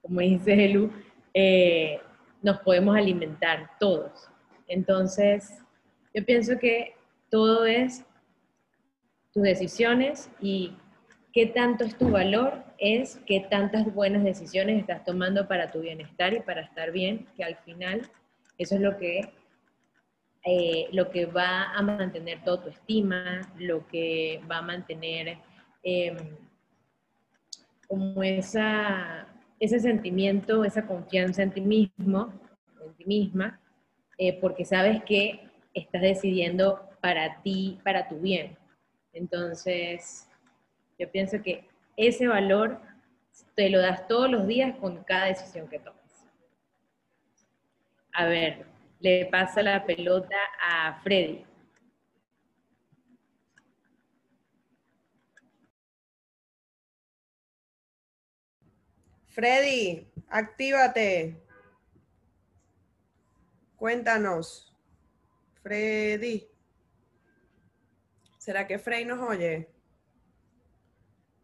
[0.01, 0.91] como dice Elu,
[1.33, 1.99] eh,
[2.41, 4.29] nos podemos alimentar todos.
[4.67, 5.59] Entonces,
[6.13, 6.95] yo pienso que
[7.29, 8.03] todo es
[9.33, 10.73] tus decisiones y
[11.33, 16.33] qué tanto es tu valor, es qué tantas buenas decisiones estás tomando para tu bienestar
[16.33, 18.09] y para estar bien, que al final
[18.57, 19.31] eso es lo que,
[20.45, 25.37] eh, lo que va a mantener toda tu estima, lo que va a mantener...
[25.83, 26.15] Em,
[27.91, 29.27] como esa,
[29.59, 32.31] ese sentimiento, esa confianza en ti mismo,
[32.81, 33.59] en ti misma,
[34.17, 35.41] eh, porque sabes que
[35.73, 38.57] estás decidiendo para ti, para tu bien.
[39.11, 40.29] Entonces,
[41.01, 42.79] yo pienso que ese valor
[43.55, 46.29] te lo das todos los días con cada decisión que tomas.
[48.13, 48.67] A ver,
[48.99, 51.43] le pasa la pelota a Freddy.
[59.29, 61.41] Freddy, actívate.
[63.75, 64.71] Cuéntanos.
[65.63, 66.47] Freddy.
[68.37, 69.80] ¿Será que Freddy nos oye?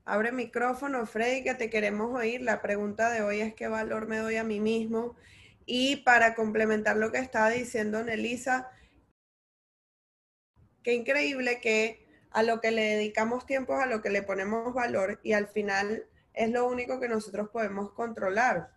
[0.09, 2.41] Abre micrófono, Freddy, que te queremos oír.
[2.41, 5.17] La pregunta de hoy es qué valor me doy a mí mismo.
[5.65, 8.71] Y para complementar lo que estaba diciendo Nelisa,
[10.81, 15.19] qué increíble que a lo que le dedicamos tiempo a lo que le ponemos valor
[15.23, 18.71] y al final es lo único que nosotros podemos controlar,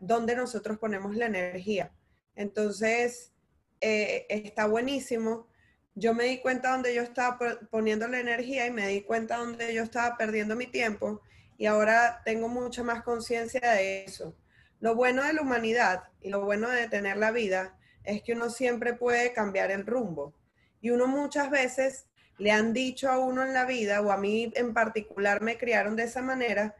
[0.00, 1.90] donde nosotros ponemos la energía.
[2.34, 3.32] Entonces,
[3.80, 5.48] eh, está buenísimo
[5.96, 7.38] yo me di cuenta donde yo estaba
[7.70, 11.22] poniendo la energía y me di cuenta donde yo estaba perdiendo mi tiempo
[11.56, 14.36] y ahora tengo mucha más conciencia de eso.
[14.78, 18.50] Lo bueno de la humanidad y lo bueno de tener la vida es que uno
[18.50, 20.34] siempre puede cambiar el rumbo.
[20.82, 22.04] Y uno muchas veces
[22.36, 25.96] le han dicho a uno en la vida, o a mí en particular me criaron
[25.96, 26.76] de esa manera,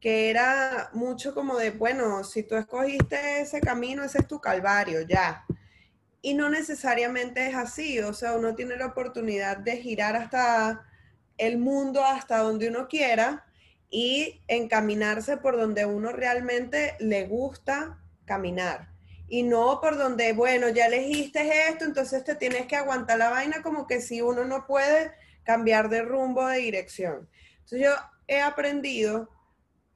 [0.00, 5.00] que era mucho como de, bueno, si tú escogiste ese camino, ese es tu calvario,
[5.02, 5.44] ya.
[6.22, 10.86] Y no necesariamente es así, o sea, uno tiene la oportunidad de girar hasta
[11.38, 13.46] el mundo, hasta donde uno quiera,
[13.90, 18.88] y encaminarse por donde uno realmente le gusta caminar.
[19.28, 23.62] Y no por donde, bueno, ya elegiste esto, entonces te tienes que aguantar la vaina
[23.62, 25.12] como que si uno no puede
[25.44, 27.28] cambiar de rumbo, de dirección.
[27.54, 27.92] Entonces yo
[28.26, 29.28] he aprendido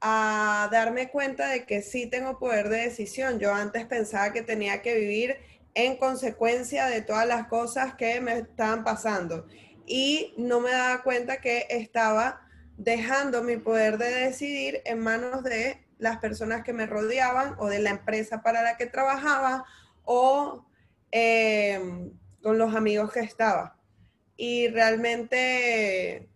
[0.00, 3.38] a darme cuenta de que sí tengo poder de decisión.
[3.38, 5.36] Yo antes pensaba que tenía que vivir
[5.74, 9.46] en consecuencia de todas las cosas que me estaban pasando
[9.86, 12.40] y no me daba cuenta que estaba
[12.76, 17.80] dejando mi poder de decidir en manos de las personas que me rodeaban o de
[17.80, 19.64] la empresa para la que trabajaba
[20.04, 20.66] o
[21.12, 22.10] eh,
[22.42, 23.76] con los amigos que estaba.
[24.36, 26.28] Y realmente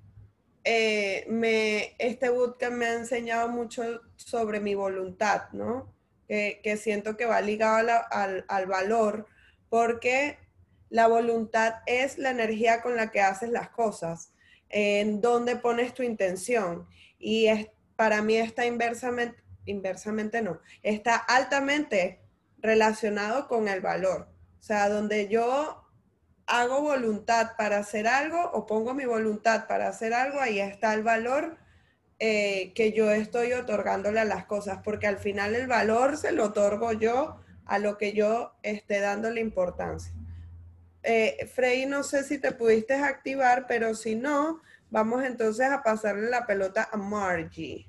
[0.64, 5.92] eh, me, este bootcamp me ha enseñado mucho sobre mi voluntad, ¿no?
[6.28, 9.26] Que, siento que va ligado al, al valor,
[9.70, 10.38] porque
[10.90, 14.32] la voluntad es la energía con la que haces las cosas
[14.68, 16.86] en dónde pones tu intención.
[17.18, 22.20] Y es, para mí está inversamente, inversamente no, está altamente
[22.58, 24.28] relacionado con el valor.
[24.58, 25.84] O sea, donde yo
[26.46, 31.02] hago voluntad para hacer algo o pongo mi voluntad para hacer algo, ahí está el
[31.02, 31.58] valor
[32.18, 36.46] eh, que yo estoy otorgándole a las cosas, porque al final el valor se lo
[36.46, 40.12] otorgo yo a lo que yo esté dándole importancia.
[41.02, 44.60] Eh, Frey, no sé si te pudiste activar, pero si no,
[44.90, 47.88] vamos entonces a pasarle la pelota a Margie.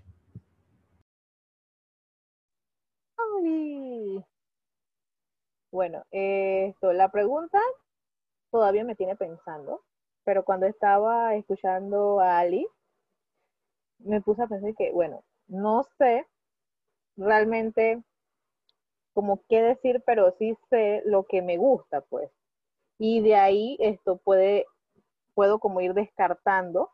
[5.71, 7.59] Bueno, esto, la pregunta
[8.51, 9.83] todavía me tiene pensando,
[10.23, 12.67] pero cuando estaba escuchando a Ali,
[13.99, 16.25] me puse a pensar que, bueno, no sé
[17.17, 18.03] realmente
[19.13, 22.31] como qué decir, pero sí sé lo que me gusta, pues.
[22.99, 24.65] Y de ahí esto puede,
[25.35, 26.91] puedo como ir descartando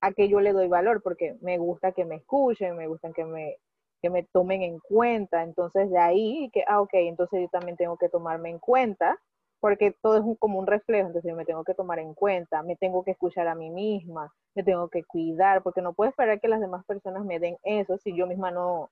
[0.00, 3.24] a que yo le doy valor, porque me gusta que me escuchen, me gusta que
[3.24, 3.56] me,
[4.00, 7.96] que me tomen en cuenta, entonces de ahí que, ah, ok, entonces yo también tengo
[7.96, 9.18] que tomarme en cuenta,
[9.60, 12.76] porque todo es como un reflejo, entonces yo me tengo que tomar en cuenta, me
[12.76, 16.48] tengo que escuchar a mí misma, me tengo que cuidar, porque no puedo esperar que
[16.48, 18.90] las demás personas me den eso si yo misma no,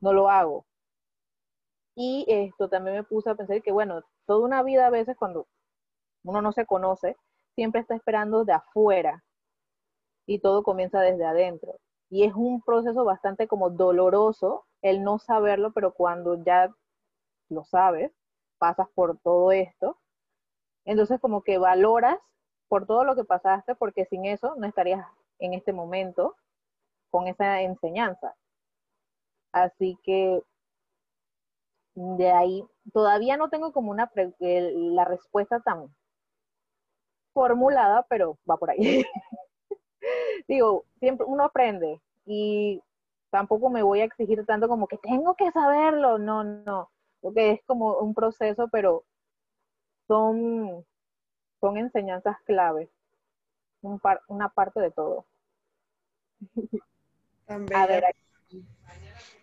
[0.00, 0.64] no lo hago.
[1.94, 5.46] Y esto también me puso a pensar que, bueno, toda una vida a veces cuando
[6.24, 7.16] uno no se conoce,
[7.54, 9.24] siempre está esperando de afuera
[10.26, 11.74] y todo comienza desde adentro.
[12.10, 16.70] Y es un proceso bastante como doloroso el no saberlo, pero cuando ya
[17.48, 18.12] lo sabes,
[18.58, 19.98] pasas por todo esto,
[20.88, 22.18] entonces como que valoras
[22.66, 25.06] por todo lo que pasaste, porque sin eso no estarías
[25.38, 26.34] en este momento
[27.10, 28.34] con esa enseñanza.
[29.52, 30.42] Así que
[31.94, 35.94] de ahí todavía no tengo como una la respuesta tan
[37.34, 38.78] formulada, pero va por ahí.
[40.48, 42.82] Digo, siempre uno aprende y
[43.30, 47.60] tampoco me voy a exigir tanto como que tengo que saberlo, no, no, porque es
[47.66, 49.04] como un proceso, pero
[50.08, 50.84] son,
[51.60, 52.88] son enseñanzas claves,
[53.82, 55.26] una parte de todo.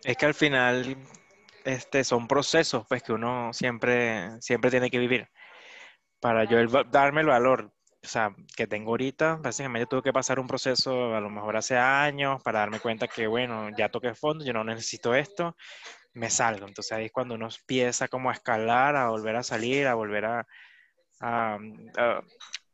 [0.04, 0.96] es que al final
[1.64, 5.28] este, son procesos pues, que uno siempre, siempre tiene que vivir.
[6.20, 6.58] Para yo
[6.90, 7.72] darme el valor
[8.06, 11.76] o sea, que tengo ahorita, básicamente tuve que pasar un proceso a lo mejor hace
[11.76, 15.56] años para darme cuenta que, bueno, ya toqué fondo, yo no necesito esto,
[16.16, 16.66] me salgo.
[16.66, 20.24] Entonces ahí es cuando uno empieza como a escalar, a volver a salir, a volver
[20.24, 20.46] a...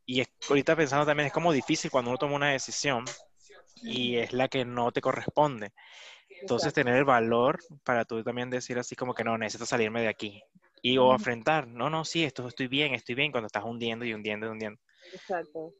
[0.07, 3.05] y ahorita pensando también es como difícil cuando uno toma una decisión
[3.82, 5.72] y es la que no te corresponde.
[6.40, 10.09] Entonces tener el valor para tú también decir así como que no, necesito salirme de
[10.09, 10.43] aquí.
[10.80, 14.14] Y o enfrentar, no, no, sí, esto estoy bien, estoy bien, cuando estás hundiendo y
[14.14, 14.80] hundiendo y hundiendo.
[15.12, 15.72] Exacto.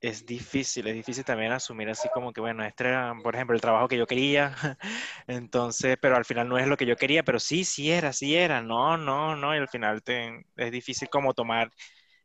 [0.00, 3.62] Es difícil, es difícil también asumir así como que, bueno, este era, por ejemplo, el
[3.62, 4.54] trabajo que yo quería,
[5.26, 8.36] entonces, pero al final no es lo que yo quería, pero sí, sí era, sí
[8.36, 11.72] era, no, no, no, y al final te, es difícil como tomar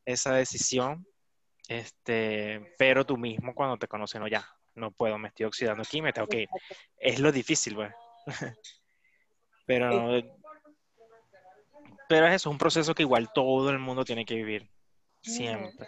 [0.05, 1.07] esa decisión,
[1.69, 4.45] este, pero tú mismo cuando te conoces, no, ya,
[4.75, 6.47] no puedo, me estoy oxidando aquí, me tengo que
[6.97, 7.93] Es lo difícil, pues.
[9.65, 10.21] pero,
[12.09, 14.69] pero es eso, es un proceso que igual todo el mundo tiene que vivir
[15.21, 15.87] Siempre.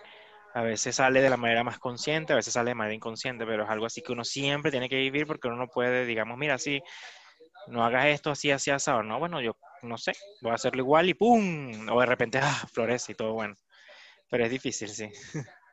[0.53, 3.63] A veces sale de la manera más consciente, a veces sale de manera inconsciente, pero
[3.63, 6.55] es algo así que uno siempre tiene que vivir porque uno no puede, digamos, mira,
[6.55, 6.81] así,
[7.67, 9.01] no hagas esto así, así, asado.
[9.01, 11.89] No, bueno, yo no sé, voy a hacerlo igual y ¡pum!
[11.89, 13.55] O de repente, ah, florece y todo bueno.
[14.29, 15.09] Pero es difícil, sí.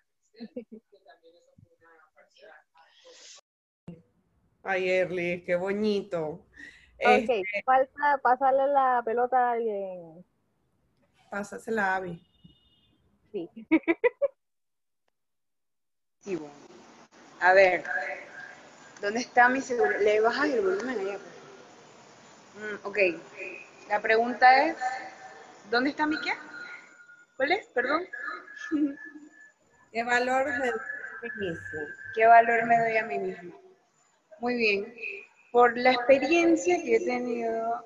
[4.63, 6.29] Ay, Erly, qué bonito.
[6.29, 6.49] Ok,
[6.99, 10.25] Este, falta pasarle la pelota a alguien.
[11.31, 12.23] pásasela a Abby.
[13.33, 13.49] Sí.
[17.41, 17.83] A ver,
[19.01, 20.01] ¿dónde está mi celular?
[20.01, 21.19] Le bajas el volumen allá.
[22.55, 22.99] Mm, ok,
[23.89, 24.77] la pregunta es,
[25.71, 26.33] ¿dónde está mi qué?
[27.37, 27.67] ¿Cuál es?
[27.69, 28.07] Perdón.
[29.93, 31.81] ¿Qué valor me da a mí mismo?
[32.15, 33.55] ¿Qué valor me doy a mí misma?
[34.41, 34.95] Muy bien.
[35.53, 37.85] Por la experiencia que he tenido,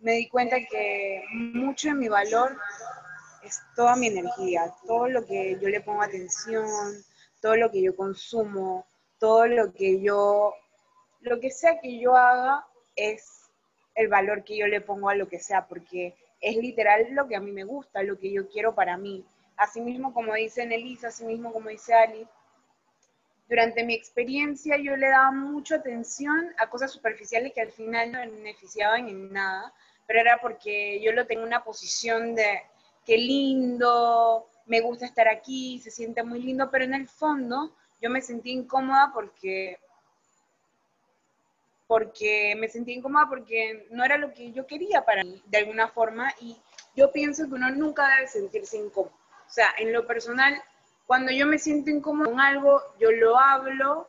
[0.00, 2.58] me di cuenta que mucho de mi valor
[3.42, 6.66] es toda mi energía, todo lo que yo le pongo atención,
[7.40, 8.86] todo lo que yo consumo,
[9.18, 10.54] todo lo que yo,
[11.20, 13.50] lo que sea que yo haga es
[13.94, 17.36] el valor que yo le pongo a lo que sea, porque es literal lo que
[17.36, 19.24] a mí me gusta, lo que yo quiero para mí.
[19.56, 22.26] Asimismo, como dice Nelisa, asimismo, como dice Ali,
[23.48, 28.18] durante mi experiencia yo le daba mucha atención a cosas superficiales que al final no
[28.18, 29.72] me beneficiaban en nada,
[30.06, 32.60] pero era porque yo lo tengo en una posición de
[33.04, 38.10] qué lindo, me gusta estar aquí, se siente muy lindo, pero en el fondo yo
[38.10, 39.78] me sentí incómoda porque
[41.86, 45.88] porque me sentí incómoda porque no era lo que yo quería para mí, de alguna
[45.88, 46.56] forma, y
[46.96, 49.14] yo pienso que uno nunca debe sentirse incómodo.
[49.46, 50.60] O sea, en lo personal,
[51.06, 54.08] cuando yo me siento incómodo con algo, yo lo hablo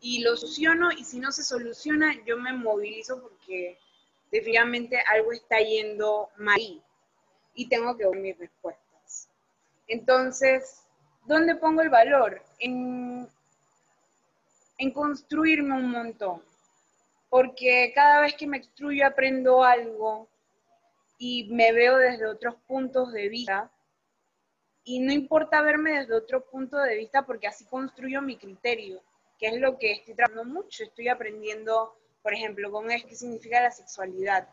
[0.00, 3.78] y lo soluciono, y si no se soluciona, yo me movilizo porque
[4.30, 6.82] definitivamente algo está yendo mal
[7.54, 8.83] y tengo que ver mis respuestas.
[9.86, 10.84] Entonces,
[11.24, 12.42] ¿dónde pongo el valor?
[12.58, 13.28] En,
[14.92, 16.42] construirme un montón
[17.30, 20.28] porque cada vez que me extruyo aprendo algo
[21.18, 23.70] y me veo desde otros puntos de vista.
[24.84, 29.02] Y no importa verme desde otro punto de vista porque así construyo mi criterio,
[29.38, 30.84] que es lo que estoy trabajando mucho.
[30.84, 34.46] Estoy aprendiendo, por ejemplo, con es qué significa la sexualidad.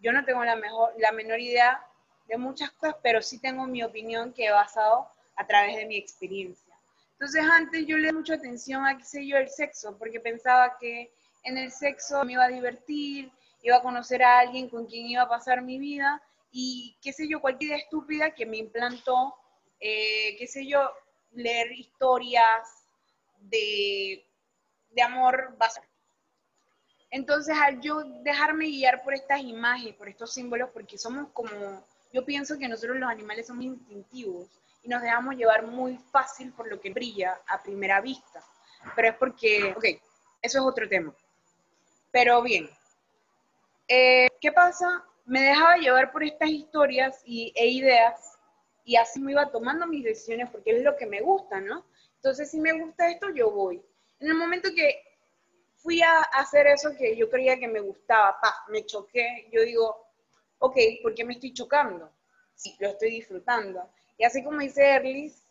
[0.00, 1.86] Yo no tengo la, mejor, la menor idea
[2.28, 5.96] de muchas cosas, pero sí tengo mi opinión que he basado a través de mi
[5.96, 6.74] experiencia.
[7.12, 11.10] Entonces antes yo le mucha atención a, qué sé yo, el sexo, porque pensaba que
[11.44, 13.30] en el sexo me iba a divertir,
[13.62, 16.22] iba a conocer a alguien con quien iba a pasar mi vida
[16.52, 19.34] y qué sé yo, cualquier idea estúpida que me implantó,
[19.80, 20.90] eh, qué sé yo,
[21.32, 22.86] leer historias
[23.40, 24.24] de,
[24.90, 25.86] de amor básico.
[27.10, 31.84] Entonces, al yo dejarme guiar por estas imágenes, por estos símbolos, porque somos como,
[32.16, 34.48] yo pienso que nosotros los animales somos instintivos
[34.82, 38.42] y nos dejamos llevar muy fácil por lo que brilla a primera vista.
[38.94, 39.84] Pero es porque, ok,
[40.40, 41.14] eso es otro tema.
[42.10, 42.70] Pero bien,
[43.86, 45.04] eh, ¿qué pasa?
[45.26, 48.38] Me dejaba llevar por estas historias y, e ideas
[48.82, 51.84] y así me iba tomando mis decisiones porque es lo que me gusta, ¿no?
[52.14, 53.82] Entonces, si me gusta esto, yo voy.
[54.20, 55.02] En el momento que
[55.74, 60.05] fui a hacer eso que yo creía que me gustaba, pa, me choqué, yo digo,
[60.58, 62.10] ok, ¿por qué me estoy chocando?
[62.54, 63.88] Sí, lo estoy disfrutando.
[64.18, 65.42] Y así como dice Erlis,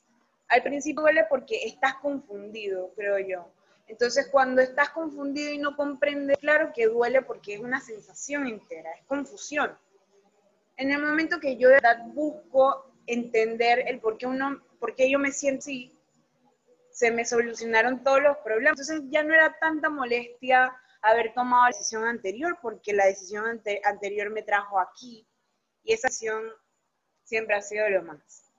[0.47, 3.51] al principio duele porque estás confundido, creo yo.
[3.87, 8.91] Entonces, cuando estás confundido y no comprendes, claro que duele porque es una sensación entera,
[8.93, 9.77] es confusión.
[10.77, 15.09] En el momento que yo de verdad busco entender el por qué, uno, por qué
[15.09, 15.93] yo me siento así,
[16.91, 18.79] se me solucionaron todos los problemas.
[18.79, 20.73] Entonces ya no era tanta molestia
[21.11, 25.27] haber tomado la decisión anterior, porque la decisión ante, anterior me trajo aquí
[25.83, 26.43] y esa decisión
[27.23, 28.51] siempre ha sido lo más.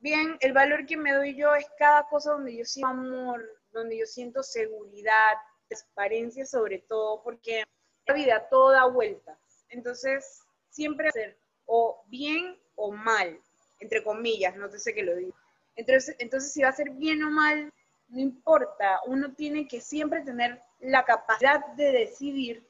[0.00, 3.40] Bien, el valor que me doy yo es cada cosa donde yo siento amor,
[3.70, 5.34] donde yo siento seguridad,
[5.68, 7.64] transparencia sobre todo, porque
[8.06, 9.38] la vida todo da vueltas.
[9.68, 10.40] Entonces,
[10.70, 13.40] siempre hacer o bien o mal,
[13.78, 15.36] entre comillas, no te sé que lo digo.
[15.76, 17.72] Entonces, entonces, si va a ser bien o mal,
[18.12, 22.68] no importa, uno tiene que siempre tener la capacidad de decidir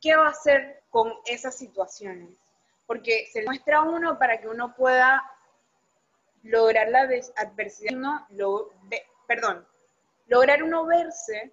[0.00, 2.30] qué va a hacer con esas situaciones,
[2.86, 5.22] porque se muestra a uno para que uno pueda
[6.42, 8.72] lograr la adversidad, lo,
[9.28, 9.66] perdón,
[10.26, 11.52] lograr uno verse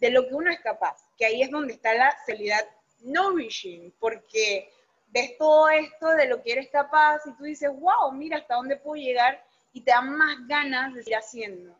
[0.00, 2.66] de lo que uno es capaz, que ahí es donde está la realidad
[3.00, 4.72] nourishing, porque
[5.08, 8.76] ves todo esto de lo que eres capaz y tú dices, wow, mira hasta dónde
[8.76, 9.44] puedo llegar
[9.76, 11.78] y te dan más ganas de seguir haciendo.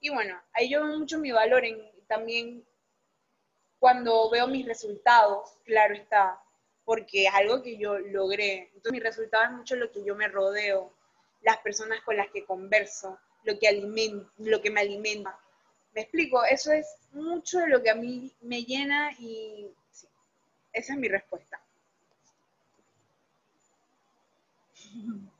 [0.00, 2.66] Y bueno, ahí yo veo mucho mi valor en también
[3.78, 6.42] cuando veo mis resultados, claro está,
[6.84, 8.72] porque es algo que yo logré.
[8.74, 10.92] Entonces mi resultado es mucho lo que yo me rodeo.
[11.42, 13.70] las personas con las que converso, lo que,
[14.38, 15.38] lo que me alimenta.
[15.94, 20.08] Me explico, eso es mucho de lo que a mí me llena y sí,
[20.72, 21.60] esa es mi respuesta.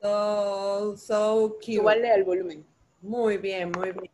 [0.00, 1.72] So, so cute.
[1.72, 2.66] Igual al volumen.
[3.00, 4.10] Muy bien, muy bien.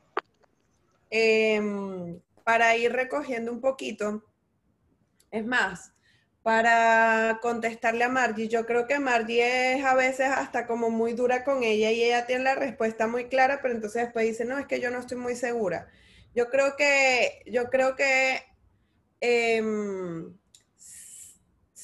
[1.11, 4.25] Em, para ir recogiendo un poquito,
[5.31, 5.93] es más,
[6.43, 11.45] para contestarle a Margie, yo creo que Margie es a veces hasta como muy dura
[11.45, 14.67] con ella y ella tiene la respuesta muy clara, pero entonces después dice, no, es
[14.67, 15.89] que yo no estoy muy segura.
[16.35, 18.43] Yo creo que, yo creo que
[19.21, 20.37] em,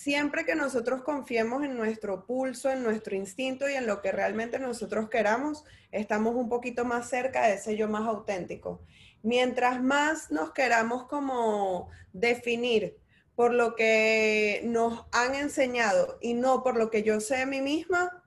[0.03, 4.59] siempre que nosotros confiemos en nuestro pulso, en nuestro instinto y en lo que realmente
[4.59, 8.81] nosotros queramos, estamos un poquito más cerca de ese yo más auténtico.
[9.23, 12.97] Mientras más nos queramos como definir
[13.35, 17.61] por lo que nos han enseñado y no por lo que yo sé de mí
[17.61, 18.25] misma,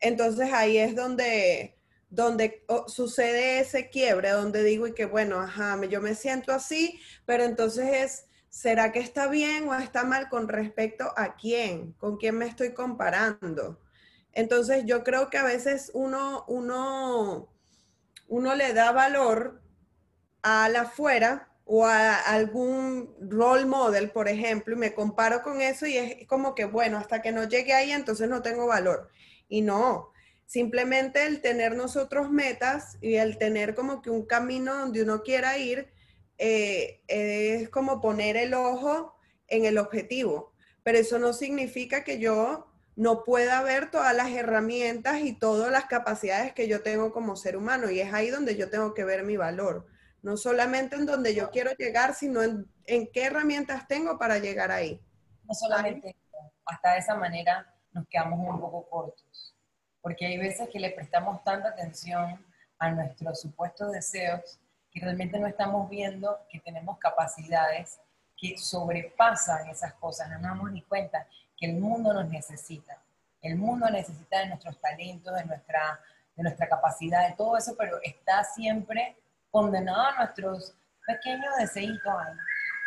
[0.00, 1.78] entonces ahí es donde,
[2.10, 6.98] donde oh, sucede ese quiebre, donde digo y que bueno, ajá, yo me siento así,
[7.24, 11.92] pero entonces es, ¿será que está bien o está mal con respecto a quién?
[11.94, 13.80] ¿Con quién me estoy comparando?
[14.32, 17.52] Entonces yo creo que a veces uno, uno,
[18.28, 19.60] uno le da valor
[20.42, 25.86] a la afuera o a algún role model, por ejemplo, y me comparo con eso
[25.86, 29.08] y es como que, bueno, hasta que no llegue ahí, entonces no tengo valor.
[29.48, 30.12] Y no,
[30.46, 35.58] simplemente el tener nosotros metas y el tener como que un camino donde uno quiera
[35.58, 35.92] ir,
[36.38, 39.16] eh, es como poner el ojo
[39.48, 40.52] en el objetivo.
[40.82, 42.66] Pero eso no significa que yo
[42.96, 47.56] no pueda ver todas las herramientas y todas las capacidades que yo tengo como ser
[47.56, 47.90] humano.
[47.90, 49.86] Y es ahí donde yo tengo que ver mi valor.
[50.22, 52.66] No solamente en donde yo quiero llegar, sino en,
[53.12, 55.00] qué herramientas tengo para llegar ahí.
[55.44, 59.54] no solamente eso, hasta de esa manera nos quedamos un poco cortos,
[60.00, 62.44] porque hay veces que le prestamos tanta atención
[62.78, 64.58] a nuestros supuestos deseos
[64.94, 67.98] que realmente no estamos viendo que tenemos capacidades
[68.36, 71.26] que sobrepasan esas cosas, no nos damos ni cuenta
[71.56, 73.02] que el mundo nos necesita,
[73.42, 76.00] el mundo necesita de nuestros talentos, de nuestra,
[76.36, 79.16] de nuestra capacidad, de todo eso, pero está siempre
[79.50, 80.74] condenado a nuestros
[81.06, 82.14] pequeños deseitos.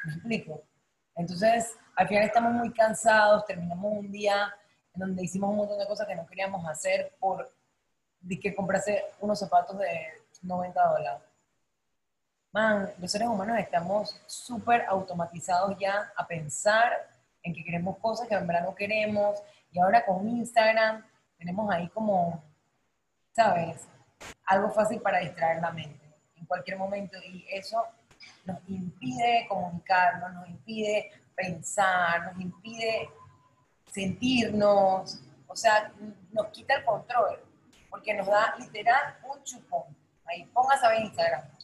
[0.05, 0.64] ¿Me explico?
[1.16, 4.53] Entonces, al final estamos muy cansados, terminamos un día
[4.93, 7.51] en donde hicimos un montón de cosas que no queríamos hacer por
[8.41, 10.08] que comprarse unos zapatos de
[10.41, 11.26] 90 dólares.
[12.51, 16.91] Man, los seres humanos estamos súper automatizados ya a pensar
[17.43, 19.41] en que queremos cosas que en verdad no queremos.
[19.71, 21.03] Y ahora con Instagram
[21.37, 22.43] tenemos ahí como,
[23.33, 23.87] ¿sabes?
[24.45, 27.17] Algo fácil para distraer la mente en cualquier momento.
[27.23, 27.85] Y eso
[28.45, 33.09] nos impide comunicarnos, nos impide pensar, nos impide
[33.91, 35.91] sentirnos, o sea,
[36.31, 37.39] nos quita el control,
[37.89, 39.83] porque nos da literal un chupón.
[40.25, 41.57] Ahí, póngase a ver Instagram.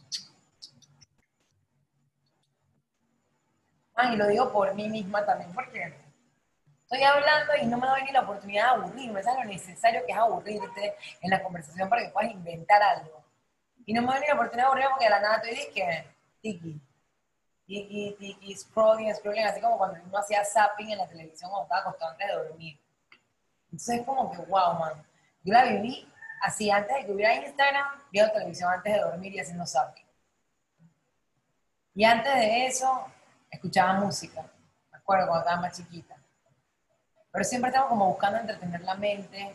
[4.12, 5.94] Y lo digo por mí misma también, porque
[6.82, 10.12] estoy hablando y no me doy ni la oportunidad de aburrirme, ¿sabes lo necesario que
[10.12, 13.24] es aburrirte en la conversación para que puedas inventar algo?
[13.86, 16.06] Y no me doy ni la oportunidad de aburrirme porque de la nada estoy que
[16.40, 16.80] tiki,
[17.66, 21.80] tiki, tiki, scrolling, scrolling, así como cuando uno hacía zapping en la televisión cuando estaba
[21.80, 22.80] acostado antes de dormir.
[23.64, 25.06] Entonces es como que, wow, man,
[25.42, 26.08] yo la viví
[26.42, 30.04] así antes de que hubiera Instagram, viendo televisión antes de dormir y haciendo zapping.
[31.94, 33.06] Y antes de eso,
[33.54, 34.42] escuchaba música,
[34.90, 36.16] me acuerdo cuando estaba más chiquita.
[37.30, 39.54] Pero siempre estamos como buscando entretener la mente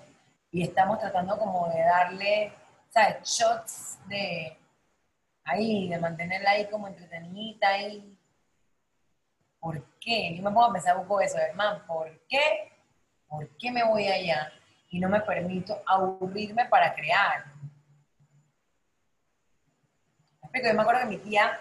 [0.51, 2.53] y estamos tratando como de darle,
[2.89, 3.23] ¿sabes?
[3.23, 4.57] Shots de
[5.43, 8.17] ahí, de mantenerla ahí como entretenida ahí.
[9.59, 10.35] ¿Por qué?
[10.35, 12.71] Yo me pongo a pensar un poco eso, hermano, ¿por qué?
[13.27, 14.51] ¿Por qué me voy allá
[14.89, 17.45] y no me permito aburrirme para crear?
[20.41, 21.59] Yo me acuerdo que mi tía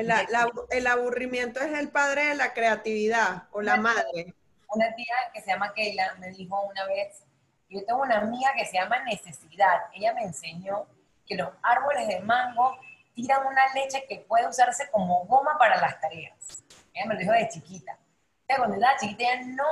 [0.00, 4.34] El, la- el aburrimiento es el padre de la creatividad o la madre.
[4.68, 7.24] una tía que se llama Keila me dijo una vez,
[7.68, 9.80] yo tengo una amiga que se llama Necesidad.
[9.94, 10.86] Ella me enseñó
[11.26, 12.76] que los árboles de mango
[13.14, 16.62] tiran una leche que puede usarse como goma para las tareas.
[16.94, 17.92] Ella me lo dijo de chiquita.
[17.92, 19.64] O sea, cuando era chiquita ella no,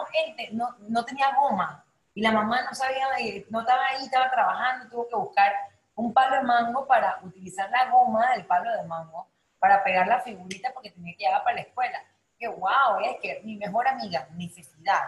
[0.53, 4.89] no, no tenía goma y la mamá no sabía, eh, no estaba ahí, estaba trabajando,
[4.91, 5.53] tuvo que buscar
[5.95, 9.29] un palo de mango para utilizar la goma del palo de mango
[9.59, 12.03] para pegar la figurita porque tenía que llevar para la escuela.
[12.39, 15.03] Que wow, es que mi mejor amiga, necesidad.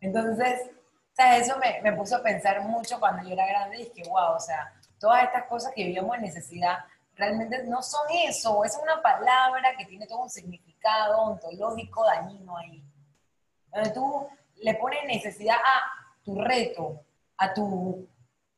[0.00, 0.70] Entonces,
[1.12, 1.46] ¿sabes?
[1.46, 4.36] Eso me, me puso a pensar mucho cuando yo era grande y es que wow,
[4.36, 6.78] o sea, todas estas cosas que vivíamos en necesidad
[7.18, 12.82] realmente no son eso, es una palabra que tiene todo un significado ontológico dañino ahí.
[13.72, 14.28] Donde tú
[14.62, 15.82] le pones necesidad a
[16.24, 17.04] tu reto,
[17.36, 18.08] a tu,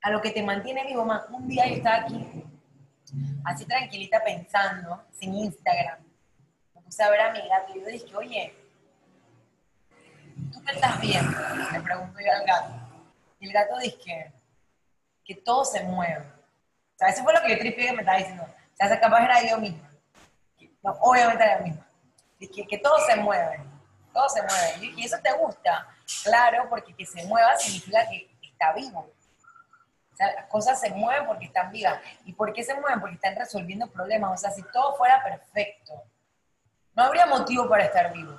[0.03, 1.05] a lo que te mantiene vivo.
[1.05, 2.45] Man, un día yo estaba aquí,
[3.45, 5.99] así tranquilita pensando, sin Instagram.
[6.75, 8.55] Me puse a ver a mi gato y yo dije, oye,
[10.53, 11.39] ¿tú qué estás viendo?
[11.73, 12.75] Le pregunto yo al gato.
[13.39, 13.99] Y el gato dice
[15.25, 16.25] que, todo se mueve.
[16.27, 18.43] O sea, eso fue lo que yo tripié que me estaba diciendo.
[18.43, 19.89] O sea, esa capaz era yo misma.
[20.83, 21.87] No, obviamente era yo misma.
[22.39, 23.61] Dice que, todo se mueve.
[24.13, 24.93] Todo se mueve.
[24.97, 25.87] Y eso te gusta.
[26.25, 29.09] Claro, porque que se mueva significa que está vivo.
[30.21, 31.99] Sea, las cosas se mueven porque están vivas.
[32.27, 33.01] ¿Y por qué se mueven?
[33.01, 34.33] Porque están resolviendo problemas.
[34.33, 35.95] O sea, si todo fuera perfecto,
[36.95, 38.39] no habría motivo para estar vivos.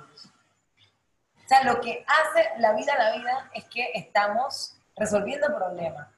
[1.44, 6.08] O sea, lo que hace la vida la vida es que estamos resolviendo problemas.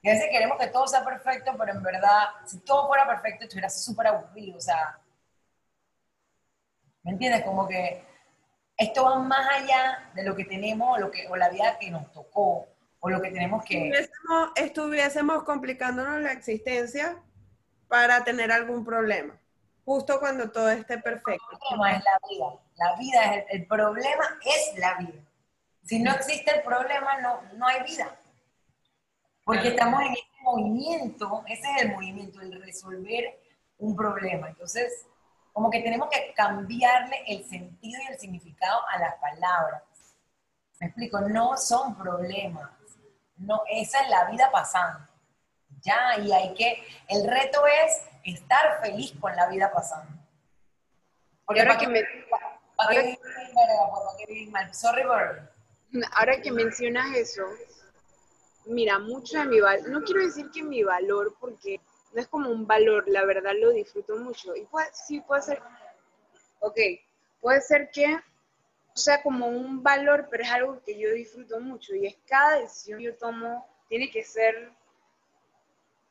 [0.00, 3.44] Y a veces queremos que todo sea perfecto, pero en verdad, si todo fuera perfecto,
[3.44, 4.58] estuviera súper aburrido.
[4.58, 4.96] O sea,
[7.02, 7.42] ¿me entiendes?
[7.42, 8.06] Como que
[8.76, 12.12] esto va más allá de lo que tenemos lo que, o la vida que nos
[12.12, 12.68] tocó
[13.04, 13.90] o lo que tenemos que...
[13.90, 17.18] Estuviésemos, estuviésemos complicándonos la existencia
[17.86, 19.38] para tener algún problema,
[19.84, 21.44] justo cuando todo esté perfecto.
[21.52, 22.60] El problema es la vida.
[22.76, 25.22] La vida es el, el problema es la vida.
[25.82, 28.18] Si no existe el problema, no, no hay vida.
[29.44, 33.38] Porque estamos en ese movimiento, ese es el movimiento, el resolver
[33.76, 34.48] un problema.
[34.48, 35.04] Entonces,
[35.52, 39.82] como que tenemos que cambiarle el sentido y el significado a las palabras.
[40.80, 42.70] Me explico, no son problemas.
[43.36, 45.06] No, esa es la vida pasando.
[45.82, 50.10] Ya, y hay que, el reto es estar feliz con la vida pasando.
[51.44, 52.02] Porque ahora que me-
[52.76, 54.74] para que mal.
[54.74, 55.48] Sorry, Bird.
[56.12, 57.42] Ahora que mencionas eso,
[58.66, 61.80] mira, mucho de mi valor, no quiero decir que mi valor, porque
[62.12, 64.56] no es como un valor, la verdad lo disfruto mucho.
[64.56, 65.62] Y puede, sí puede ser,
[66.60, 66.78] ok,
[67.40, 68.18] puede ser que
[68.94, 71.94] o sea como un valor, pero es algo que yo disfruto mucho.
[71.94, 74.70] Y es cada decisión que yo tomo, tiene que ser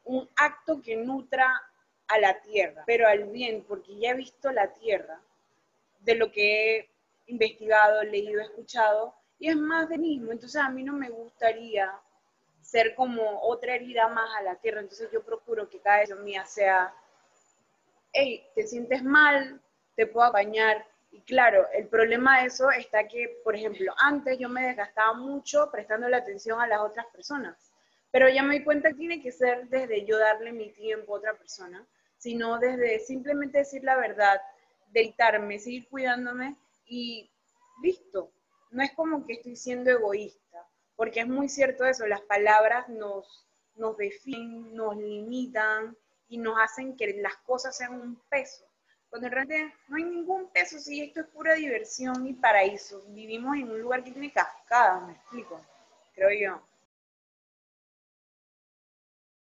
[0.04, 1.62] un acto que nutra
[2.08, 5.22] a la tierra, pero al bien, porque ya he visto la tierra
[6.02, 6.90] de lo que he
[7.28, 10.32] investigado, leído, escuchado, y es más de mismo.
[10.32, 11.92] Entonces a mí no me gustaría
[12.62, 14.82] ser como otra herida más a la tierra.
[14.82, 16.94] Entonces yo procuro que cada decisión mía sea,
[18.12, 19.62] hey, te sientes mal,
[19.96, 20.86] te puedo acompañar.
[21.14, 25.70] Y claro, el problema de eso está que, por ejemplo, antes yo me desgastaba mucho
[25.72, 27.72] prestando la atención a las otras personas,
[28.10, 31.20] pero ya me di cuenta que tiene que ser desde yo darle mi tiempo a
[31.20, 31.86] otra persona,
[32.18, 34.42] sino desde simplemente decir la verdad,
[34.88, 36.56] deitarme, seguir cuidándome
[36.88, 37.30] y
[37.84, 38.32] listo.
[38.72, 43.46] No es como que estoy siendo egoísta, porque es muy cierto eso, las palabras nos,
[43.76, 45.96] nos definen, nos limitan
[46.28, 48.66] y nos hacen que las cosas sean un peso.
[49.14, 53.04] Cuando en realidad no hay ningún peso, si esto es pura diversión y paraíso.
[53.10, 55.62] Vivimos en un lugar que tiene cascadas, me explico,
[56.16, 56.73] creo yo.